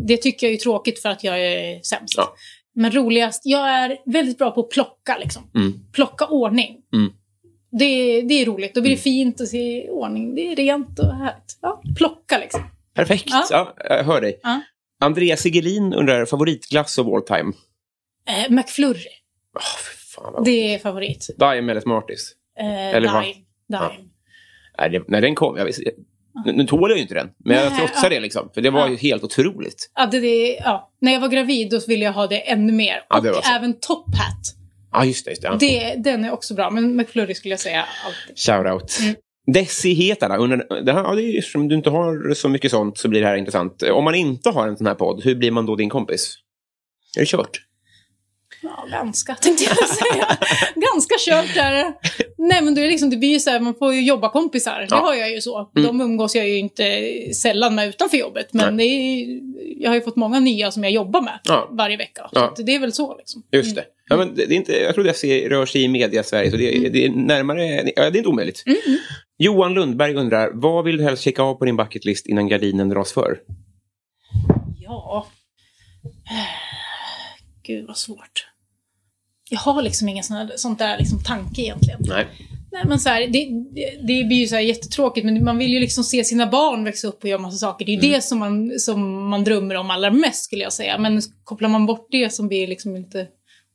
[0.07, 2.15] det tycker jag är tråkigt för att jag är sämst.
[2.17, 2.35] Ja.
[2.75, 5.19] Men roligast, jag är väldigt bra på att plocka.
[5.19, 5.51] Liksom.
[5.55, 5.73] Mm.
[5.93, 6.77] Plocka ordning.
[6.95, 7.13] Mm.
[7.79, 8.75] Det, det är roligt.
[8.75, 10.35] Då blir det fint att se ordning.
[10.35, 11.59] Det är rent och härligt.
[11.63, 12.63] Ja, plocka liksom.
[12.95, 13.31] Perfekt.
[13.51, 13.75] Ja.
[13.89, 14.41] jag hör dig.
[15.01, 17.53] Andreas Sigelin undrar, favoritglass of all time?
[18.29, 19.07] Eh, McFlurry,
[19.55, 19.63] Oh,
[20.15, 20.45] fan vad...
[20.45, 21.31] det är favorit.
[21.39, 22.33] Dime eller Smarties?
[22.61, 23.01] Eh, Eller?
[23.09, 23.23] Dime.
[23.23, 23.35] Dime.
[23.67, 23.93] Ja.
[24.79, 25.83] Nej, det, när den kom, jag visste,
[26.45, 28.09] nu, nu tål jag ju inte den, men jag Nej, trotsar ja.
[28.09, 28.51] det liksom.
[28.55, 28.89] För det var Ja.
[28.91, 29.91] ju helt otroligt.
[29.95, 30.91] Ja, det, det, ja.
[31.01, 33.03] När jag var gravid då ville jag ha det ännu mer.
[33.11, 34.55] Och även Top Hat.
[34.93, 35.31] Ja, just det.
[35.31, 35.49] Just det.
[35.59, 38.39] Det, den är också bra, men McFlurry skulle jag säga alltid.
[38.39, 38.99] Shoutout.
[39.01, 39.15] Mm.
[39.53, 42.99] Desi Hetala undrar, det här, ja, det är, eftersom du inte har så mycket sånt
[42.99, 43.83] så blir det här intressant.
[43.83, 46.35] Om man inte har en sån här podd, hur blir man då din kompis?
[47.17, 47.65] Är det kört?
[48.63, 50.27] Ja, ganska tänkte jag säga.
[50.75, 51.93] ganska kört är det.
[52.39, 54.81] Nej, men det, är liksom, det blir ju så här, man får ju jobba kompisar.
[54.81, 54.97] Det Ja.
[54.97, 55.71] har jag ju så.
[55.77, 55.87] Mm.
[55.87, 56.85] De umgås jag ju inte
[57.35, 58.49] sällan med utanför jobbet.
[58.53, 59.27] Men det är,
[59.83, 61.69] jag har ju fått många nya som jag jobbar med Ja.
[61.73, 62.23] varje vecka.
[62.33, 62.55] Så Ja.
[62.67, 63.43] det är väl så liksom.
[63.53, 63.85] Just det.
[64.09, 66.89] Ja, men det, det är inte, jag tror Desi rör sig i media-Sverige, så det,
[66.89, 67.63] det är närmare...
[67.97, 68.65] Ja, det är inte omöjligt.
[69.39, 73.13] Johan Lundberg undrar, vad vill du helst checka av på din bucketlist innan gardinen dras
[73.13, 73.39] för?
[74.81, 75.27] Ja.
[77.63, 78.47] Gud vad svårt.
[79.51, 82.01] Jag har liksom ingen sån, sånt där liksom tanke egentligen.
[82.09, 82.27] Nej.
[82.73, 85.71] Nej, men så här, det, det, det blir ju så här jättetråkigt, men man vill
[85.73, 87.85] ju liksom se sina barn växa upp och göra massa saker.
[87.87, 88.13] Det är ju Mm.
[88.13, 90.99] det som man, som man drömmer om allra mest, skulle jag säga.
[90.99, 93.27] Men kopplar man bort det som blir liksom lite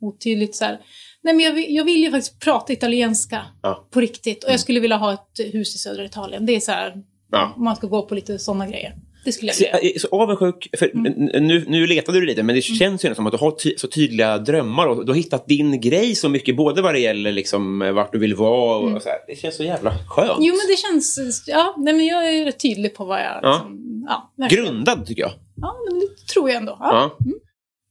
[0.02, 0.80] otydligt så här.
[1.24, 3.88] Nej, men jag, vill- jag vill ju faktiskt prata italienska Ja.
[3.92, 4.44] på riktigt.
[4.44, 6.46] Och jag skulle vilja ha ett hus i södra Italien.
[6.46, 6.94] Det är så här,
[7.32, 7.54] Ja.
[7.58, 8.96] om man ska gå på lite sådana grejer.
[9.26, 9.80] Det skulle jag Så, vilja.
[9.82, 11.14] jag är så avundsjuk, för Mm.
[11.48, 13.74] nu, nu letade du lite, men det känns ju ändå som att du har ty
[13.78, 17.32] så tydliga drömmar och du har hittat din grej så mycket, både vad det gäller
[17.32, 18.96] liksom, eh, vart du vill vara och, Mm.
[18.96, 19.18] och så här.
[19.28, 20.38] Det känns så jävla skönt.
[20.40, 21.44] Jo, men det känns...
[21.48, 23.40] Ja, nej, men jag är rätt tydlig på vad jag...
[23.42, 23.52] Ja.
[23.54, 24.06] Liksom,
[24.38, 24.48] ja.
[24.48, 25.32] Grundad, tycker jag.
[25.56, 26.78] Ja, men det tror jag ändå.
[26.80, 27.16] Ja.
[27.20, 27.26] Ja.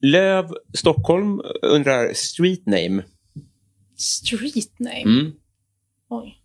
[0.09, 3.03] Löv Stockholm undrar street name.
[4.03, 5.01] Street name.
[5.03, 5.33] Mm.
[6.11, 6.39] Oj.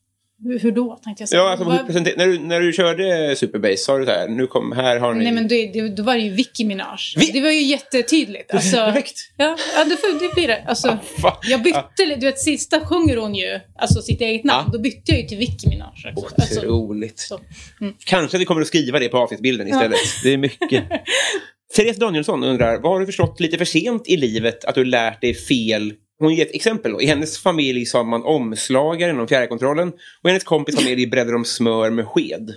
[0.44, 1.42] Hur, hur då, tänkte jag säga.
[1.42, 4.72] Ja, alltså, presenter- när, du, när du körde Superbase sa du så här, nu kom,
[4.72, 5.24] här har ni...
[5.24, 6.98] Nej, men det, det, då var det ju Vicky Minaj.
[7.18, 8.54] Vi- Det var ju jättetydligt.
[8.54, 9.14] Alltså, Perfekt.
[9.38, 9.98] ja, ja det,
[10.28, 10.64] det blir det.
[10.68, 11.38] Alltså, Fan.
[11.44, 14.64] jag bytte, du vet, sista sjunger hon ju alltså sitt eget namn.
[14.68, 14.78] Ja.
[14.78, 16.14] Då bytte jag ju till Vicky Minaj.
[16.16, 16.36] Också.
[16.38, 17.20] Alltså, Otroligt.
[17.20, 17.40] så.
[17.82, 17.94] Mm.
[18.06, 20.00] Kanske vi kommer att skriva det på avsnittsbilden istället.
[20.24, 20.84] Det är mycket.
[21.76, 25.22] Therese Danielsson undrar, vad har du förstått lite för sent i livet att du lärt
[25.22, 25.94] dig fel?
[26.20, 26.92] Hon ger ett exempel.
[26.92, 27.02] Då.
[27.02, 29.88] I hennes familj sa man omslagaren om fjärrkontrollen
[30.24, 32.50] och i hennes kompis familj bredde de smör med sked.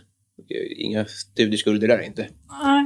[0.79, 2.29] Inga studieskulder där inte.
[2.63, 2.85] Nej.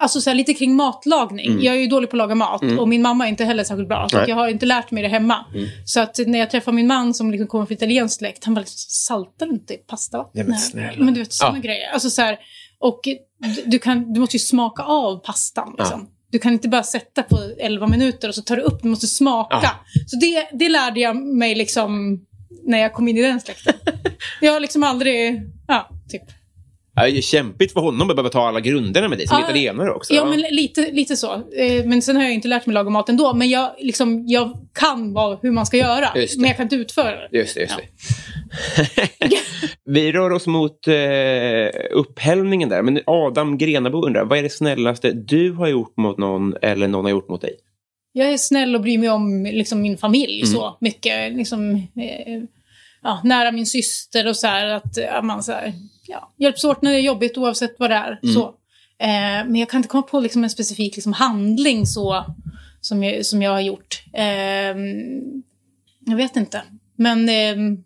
[0.00, 1.46] Alltså så här, lite kring matlagning.
[1.46, 1.62] Mm.
[1.62, 3.88] Jag är ju dålig på att laga mat och min mamma är inte heller särskilt
[3.88, 4.08] bra.
[4.10, 5.44] Så jag har inte lärt mig det hemma.
[5.84, 8.60] Så att när jag träffar min man som liksom kommer från italiensk släkt, han bara
[8.60, 10.18] liksom, saltar du inte pasta?
[10.18, 10.30] Va?
[10.34, 11.04] Nej, men snälla.
[11.04, 11.62] Men du vet sådana Ja.
[11.62, 11.90] grejer.
[11.92, 12.38] Alltså så här,
[12.78, 13.00] och
[13.66, 15.74] du, kan, du måste ju smaka av pastan.
[15.78, 16.08] Liksom.
[16.30, 19.06] Du kan inte bara sätta på 11 minuter och så tar du upp, du måste
[19.06, 19.60] smaka.
[19.62, 19.70] Ja.
[20.06, 22.20] Så det, det lärde jag mig liksom
[22.64, 23.74] när jag kom in i den släkten.
[24.40, 26.22] jag har liksom aldrig, ja, typ.
[26.98, 29.44] Ja, Det är kämpigt för honom att behöva ta alla grunderna med dig, som Ja.
[29.44, 30.14] italienare också.
[30.14, 31.32] Ja, men lite, lite så.
[31.34, 33.34] Eh, Men sen har jag inte lärt mig laga mat ändå.
[33.34, 36.08] Men jag, liksom, jag kan vad, hur man ska göra.
[36.14, 37.38] Men jag kan inte utföra det.
[37.38, 37.82] Just det, just det.
[39.84, 40.94] Vi rör oss mot eh,
[41.90, 42.82] upphällningen där.
[42.82, 47.04] Men Adam Grenabo undrar, vad är det snällaste du har gjort mot någon eller någon
[47.04, 47.52] har gjort mot dig?
[48.12, 50.52] Jag är snäll och bryr mig om liksom, min familj Mm.
[50.54, 51.32] så mycket.
[51.36, 52.42] Liksom, eh,
[53.02, 54.66] ja, nära min syster och så här.
[54.66, 55.72] Att ja, man så här,
[56.08, 58.20] ja, hjälps åt när det är jobbigt oavsett vad det är.
[58.22, 58.34] Mm.
[58.34, 58.46] Så.
[58.98, 62.24] Eh, men jag kan inte komma på liksom, en specifik liksom, handling så,
[62.80, 64.02] som, jag, som jag har gjort.
[64.12, 64.76] Eh,
[66.06, 66.62] jag vet inte.
[66.96, 67.28] Men...
[67.28, 67.84] ehm,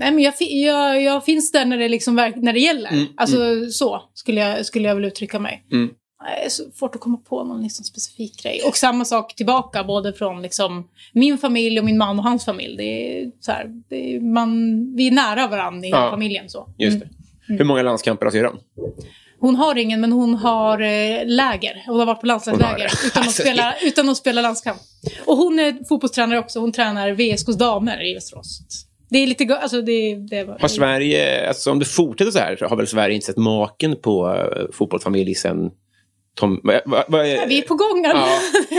[0.00, 2.90] Nej, men jag, jag, jag finns där när det, liksom, när det gäller.
[2.90, 5.64] Mm, alltså så skulle jag, skulle jag väl uttrycka mig.
[5.72, 5.90] Mm.
[6.24, 8.60] Det är så svårt att komma på någon liksom specifik grej.
[8.66, 12.76] Och samma sak tillbaka, både från liksom min familj och min man och hans familj.
[12.76, 16.10] Det är så här, det är, man, vi är nära varandra i Ja.
[16.10, 16.48] familjen.
[16.48, 16.68] Så.
[16.78, 17.02] Just
[17.48, 17.58] Mm.
[17.58, 18.58] Hur många landskamper har syrran?
[19.40, 21.82] Hon har ingen, men hon har eh, läger.
[21.86, 24.78] Hon har varit på landslagsläger utan, att Alltså, spela, utan att spela landskamp.
[25.26, 26.60] Och hon är fotbollstränare också.
[26.60, 28.60] Hon tränar VSKs damer i Västerås.
[29.10, 29.56] Det är lite...
[29.56, 32.86] Alltså det, det var, Har Sverige, alltså om det fortsätter så här, så har väl
[32.86, 35.70] Sverige inte sett maken på uh, fotbollsfamilj sen
[36.38, 36.60] Tom...
[36.64, 38.04] Va, va, va, Ja, vi är på gång.
[38.04, 38.28] Ja.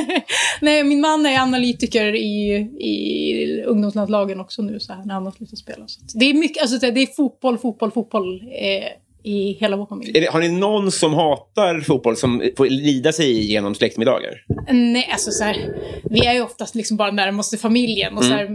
[0.62, 5.32] Nej, min man är analytiker i, i ungdomslandslagen också nu så här, när han har
[5.32, 5.88] slutat spela.
[5.88, 8.88] Så det är mycket, alltså det är fotboll, fotboll, fotboll eh,
[9.24, 10.18] i hela vår familj.
[10.18, 14.32] Är det, har ni någon som hatar fotboll som får lida sig igenom släktmiddagar?
[14.72, 15.58] Nej, alltså så här,
[16.10, 18.18] vi är ju oftast liksom bara närmaste familjen.
[18.18, 18.50] Och så här,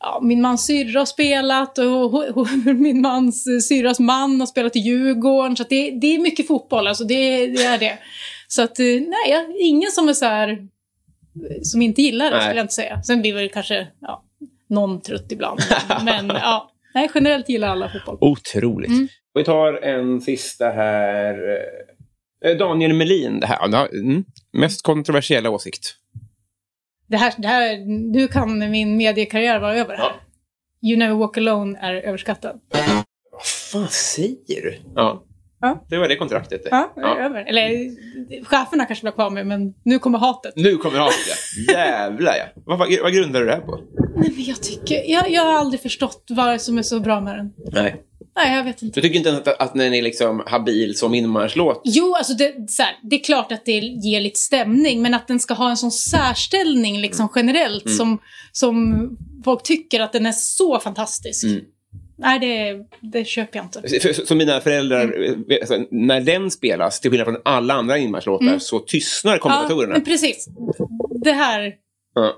[0.00, 4.76] ja, min mans syrra har spelat och ho- ho- min mans syrras man har spelat
[4.76, 5.56] i Djurgården.
[5.56, 7.98] Så det, det är mycket fotboll, alltså det, det är det.
[8.48, 10.68] Så att, eh, nej, ingen som är så här,
[11.62, 12.44] som inte gillar det Nej.
[12.44, 13.02] skulle jag inte säga.
[13.02, 14.24] Sen blir väl kanske ja,
[14.68, 15.60] någon trött ibland.
[16.04, 18.18] Men ja, nej, generellt gillar alla fotboll.
[18.20, 18.90] Otroligt.
[18.90, 19.08] Mm.
[19.34, 21.58] Vi tar en sista här.
[22.44, 23.40] Eh, Daniel Melin.
[23.40, 23.68] Det här.
[23.72, 24.24] Ja, Mm.
[24.52, 25.94] Mest kontroversiella åsikt.
[27.06, 27.76] Det här, det här,
[28.12, 30.12] nu kan min mediekarriär vara över här.
[30.82, 32.60] You never walk alone är överskattad.
[33.32, 34.78] Vad fan säger du?
[34.94, 35.24] Ja.
[35.60, 35.84] Ja.
[35.88, 36.64] Det var det kontraktet.
[36.64, 36.68] det.
[36.70, 37.44] Ja, är över.
[37.48, 37.90] Eller
[38.44, 40.52] cheferna kanske ha kvar mig, men nu kommer hatet.
[40.56, 41.18] Nu kommer hatet,
[41.66, 41.72] ja.
[41.74, 42.62] Jävlar, ja.
[42.66, 43.80] Vad, vad, vad grundar du det här på?
[44.16, 45.10] Nej, men jag tycker...
[45.10, 47.52] Jag, jag har aldrig förstått vad som är så bra med den.
[47.72, 48.04] Nej.
[48.36, 49.00] Nej, jag vet inte.
[49.00, 51.80] Du tycker inte att, att den är liksom habil som inmarschlåt?
[51.84, 55.28] Jo, alltså det, så här, det är klart att det ger lite stämning, men att
[55.28, 58.18] den ska ha en sån särställning liksom generellt som,
[58.52, 59.10] som
[59.44, 61.44] folk tycker att den är så fantastisk.
[61.44, 61.60] Mm.
[62.18, 62.78] Nej, det,
[63.18, 64.00] det köper jag inte.
[64.00, 65.44] För- Som mina föräldrar, Mm.
[65.60, 69.38] alltså, när den spelas, till skillnad från alla andra inmarschlåtar, så tystnar Mm.
[69.38, 69.92] Ja, kommentatorerna.
[69.92, 70.48] men precis.
[71.24, 71.72] Det här...
[72.14, 72.32] Ja.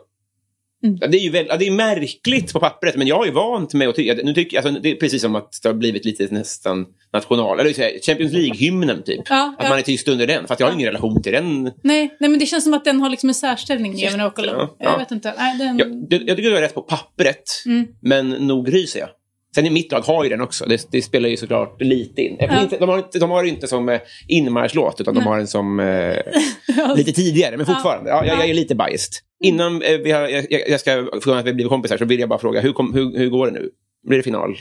[0.84, 0.98] Mm.
[1.10, 3.94] Det är ju väl, det är märkligt på pappret, men jag är vant med att
[3.94, 4.14] tycka...
[4.24, 7.60] Nu tycker, alltså, det är precis som att det har blivit lite nästan national...
[7.60, 9.20] Eller så här, Champions League-hymnen, typ.
[9.28, 9.68] Ja, att ja.
[9.68, 11.62] man är tyst under den, för att jag har ingen relation till den.
[11.64, 14.04] Nej, nej, men det känns som att den har liksom en särställning i.
[14.04, 14.96] Ja, Jag ja.
[14.98, 15.34] vet inte.
[15.38, 15.78] Nej, den...
[15.78, 17.86] Jag, jag tycker du har rätt på pappret, Mm.
[18.02, 19.08] men nog ryser jag.
[19.54, 20.64] Sen i mitt lag har ju den också.
[20.64, 22.36] Det, det spelar ju såklart lite in.
[22.40, 22.62] Ja.
[22.62, 25.80] Inte, de, har inte, de har inte som eh, inmarschlåt, utan de har den som
[25.80, 26.16] eh,
[26.96, 27.56] lite tidigare.
[27.56, 29.12] Men fortfarande, ja, jag, jag är lite biased.
[29.44, 32.28] Innan eh, vi har, jag, jag ska, från att vi blivit kompisar så vill jag
[32.28, 33.70] bara fråga, hur, kom, hur, hur går det nu?
[34.08, 34.56] Blir det final?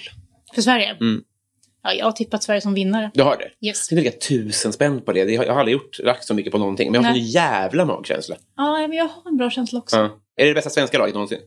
[0.55, 0.89] För Sverige?
[1.01, 1.21] Mm.
[1.83, 3.11] Ja, jag har tippat Sverige som vinnare.
[3.13, 3.67] Du har det?
[3.67, 3.91] Yes.
[3.91, 5.37] Jag lägga tusen spänn på det.
[5.37, 6.91] Har- Jag har aldrig gjort, lagt så mycket på någonting.
[6.91, 7.21] Men jag har Nej.
[7.21, 8.35] sån jävla magkänsla.
[8.57, 9.95] Ja, men jag har en bra känsla också.
[9.97, 10.03] Ja.
[10.37, 11.39] Är det det bästa svenska laget någonsin?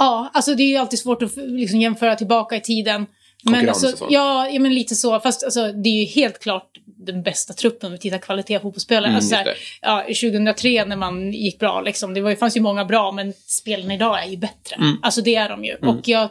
[0.00, 3.06] Ja, alltså det är ju alltid svårt att liksom, jämföra tillbaka i tiden.
[3.44, 5.20] Men alltså, ja, ja, men lite så.
[5.20, 6.70] Fast alltså, det är ju helt klart
[7.06, 9.04] den bästa truppen om vi tittar kvalitet på fotbollsspelare.
[9.06, 12.60] Mm, alltså, här, ja, 2003 när man gick bra, liksom, det var, ju- fanns ju
[12.60, 14.76] många bra, men spelarna idag är ju bättre.
[14.76, 14.96] Mm.
[15.02, 15.74] Alltså det är de ju.
[15.74, 16.28] Och jag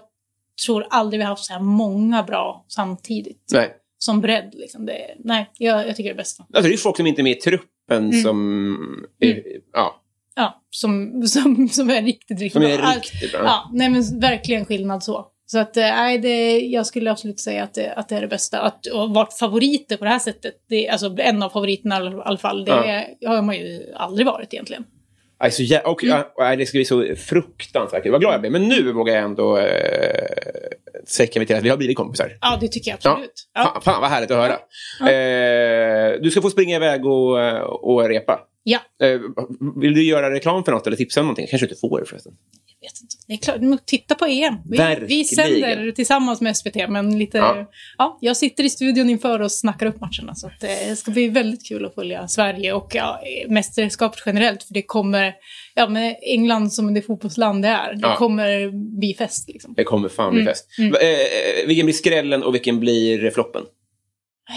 [0.65, 3.49] tror aldrig vi har haft så här många bra samtidigt.
[3.53, 3.69] Nej.
[3.97, 4.53] Som bredd.
[4.53, 4.85] Liksom.
[4.85, 6.45] Det, nej, jag, jag tycker det är bästa.
[6.53, 8.21] Alltså, det är folk som inte är med i truppen Mm.
[8.23, 9.05] som...
[9.21, 9.35] eh,
[9.73, 9.98] Ja,
[10.41, 12.91] Ja, som, som, som är riktigt, riktigt som är bra.
[12.95, 13.41] riktigt bra.
[13.43, 15.25] Ja, nej men verkligen skillnad så.
[15.45, 18.27] Så att, eh, nej, det, jag skulle absolut säga att det, att det är det
[18.27, 18.59] bästa.
[18.59, 18.79] Att
[19.09, 22.65] vart favoriter på det här sättet, det, alltså en av favoriterna i alla- alla fall,
[22.65, 22.85] det Ja.
[22.85, 24.83] är, har man ju aldrig varit egentligen.
[25.39, 28.11] Aj, så jä- och, ja, nej, det ska bli så fruktansvärt kul.
[28.11, 28.51] Vad glad jag blir.
[28.51, 29.65] Men nu vågar jag ändå eh,
[31.35, 32.37] mig till att vi har blivit kompisar.
[32.41, 33.09] Ja, det tycker jag Ja.
[33.11, 33.33] absolut.
[33.53, 33.63] Ja.
[33.73, 34.53] Fan, fan vad härligt att höra.
[35.11, 38.39] Eh, du ska få springa iväg och, eh, och repa.
[38.71, 39.19] Ja, Eh,
[39.81, 41.47] vill du göra reklam för något eller tipsa om någonting?
[41.49, 42.33] kanske inte får förresten.
[42.81, 43.15] jag vet inte.
[43.27, 44.55] Det är klart, men titta på EM.
[44.69, 45.07] Vi, Verkligen.
[45.07, 47.37] vi sänder tillsammans med SVT, men lite...
[47.37, 47.69] Ja.
[47.97, 48.17] Ja.
[48.21, 50.35] jag sitter i studion inför och snackar upp matcherna.
[50.35, 54.63] Så eh, det ska bli väldigt kul att följa Sverige och ja, mästerskapet generellt.
[54.63, 55.33] För det kommer,
[55.75, 58.15] ja med England som det fotbollsland det är, det Ja.
[58.15, 59.73] kommer bli fest liksom.
[59.77, 60.51] Det kommer fan bli Mm.
[60.51, 60.65] fest.
[60.91, 63.63] Va- Eh, vilken blir skrällen och vilken blir floppen?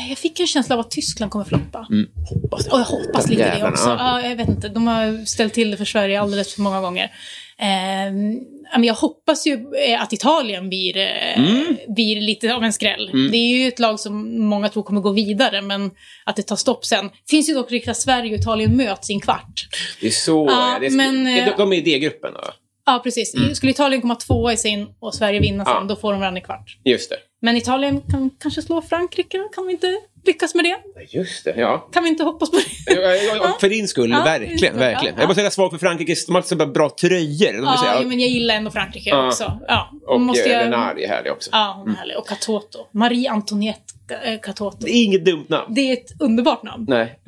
[0.08, 1.86] Jag fick en känsla av att Tyskland kommer floppa.
[2.28, 2.70] Hoppas det.
[2.70, 3.88] Och jag hoppas lite det också.
[3.88, 4.20] ja.
[4.22, 7.10] Ja, jag vet inte, de har ställt till det för Sverige alldeles för många gånger.
[7.58, 9.52] Eh, jag hoppas ju
[9.88, 11.76] eh, att Italien blir, eh, Mm.
[11.88, 13.10] blir lite av en skräll.
[13.30, 15.90] Det är ju ett lag som många tror kommer gå vidare, men
[16.24, 17.10] att det tar stopp sen.
[17.30, 19.66] finns ju dock riktigt att Sverige och Italien möts i en kvart.
[20.00, 20.46] Det är så.
[20.50, 22.32] Ja, det är, men, det, eh, de är i D-gruppen.
[22.34, 22.54] va?
[22.86, 23.34] Ja, precis.
[23.56, 25.88] Skulle Italien komma tvåa i sin och Sverige vinna sen, Mm.
[25.88, 25.94] Ja.
[25.94, 26.76] då får de varandra i kvart.
[26.84, 27.16] Just det.
[27.42, 29.86] Men Italien kan kanske slå Frankrike, kan vi inte
[30.26, 30.76] lyckas med det?
[31.18, 31.88] Just det, ja.
[31.92, 32.94] Kan vi inte hoppas på det?
[32.94, 34.78] Ja, ja, ja, För din skull, Ja, verkligen.
[34.78, 35.14] verkligen.
[35.14, 37.54] ja, Jag måste säga svag för Frankrikes, de har så bra tröjor.
[37.54, 39.26] Ja, säga, men jag gillar ändå Frankrike Ja.
[39.26, 39.58] också.
[39.68, 40.64] Ja, och måste eh, jag...
[40.64, 41.50] Renard är härlig också.
[41.52, 42.16] Ja, hon är härlig.
[42.18, 42.78] Och Katoto.
[42.92, 44.76] Marie Antoinette eh, Katoto.
[44.80, 45.74] Det är inget dumt namn.
[45.74, 46.84] Det är ett underbart namn.
[46.88, 47.20] Nej,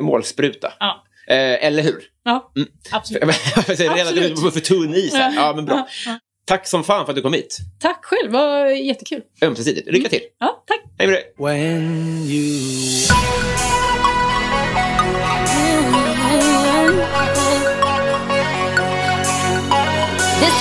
[0.00, 0.72] målspruta.
[0.80, 2.02] Ja, Eh, eller hur?
[2.24, 2.68] Ja Mm.
[2.90, 3.22] absolut.
[3.68, 4.36] Jag säger redan att Absolut.
[4.40, 5.34] du är för tunn is här.
[5.34, 5.74] Ja, men bra.
[5.76, 6.18] Ja, ja.
[6.44, 7.58] Tack som fan för att du kom hit.
[7.80, 9.22] Tack själv, vad jättekul.
[9.42, 9.88] Ömsesidigt.
[9.92, 10.20] Lycka till.
[10.40, 10.80] Ja, tack.
[10.98, 11.32] Hej med dig.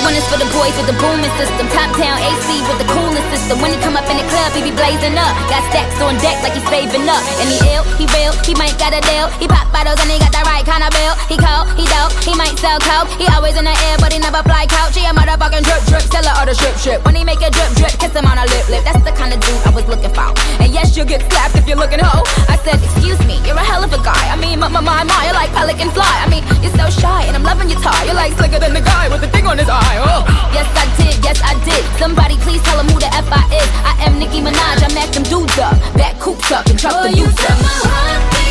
[0.03, 1.65] One is for the boys with the booming system.
[1.69, 3.61] Top town AC with the coolest system.
[3.61, 5.33] When he come up in the club, he be blazing up.
[5.49, 7.21] Got stacks on deck like he's saving up.
[7.41, 9.29] And he ill, he real, he might got a deal.
[9.37, 11.13] He pop bottles and he got the right kind of bill.
[11.29, 13.09] He cold, he dope, he might sell coke.
[13.21, 14.97] He always in the air, but he never fly couch.
[14.97, 16.99] He a motherfucking drip drip, seller or the strip strip.
[17.05, 18.83] When he make a drip drip, kiss him on a lip lip.
[18.83, 20.33] That's the kind of dude I was looking for.
[20.61, 22.25] And yes, you'll get slapped if you're looking hoe.
[22.49, 24.23] I said, excuse me, you're a hell of a guy.
[24.33, 26.15] I mean, my my my, my you're like pelican fly.
[26.23, 28.05] I mean, you're so shy, and I'm loving your tie.
[28.05, 29.90] You're like slicker than the guy with the thing on his eye.
[29.99, 30.23] Oh,
[30.53, 31.83] yes I did, yes I did.
[31.99, 33.69] Somebody please tell him who the F I is.
[33.83, 34.83] I am Nicki Minaj.
[34.83, 37.57] I met them dudes up, back coops up, and truck the dudes up.
[38.35, 38.50] Hey,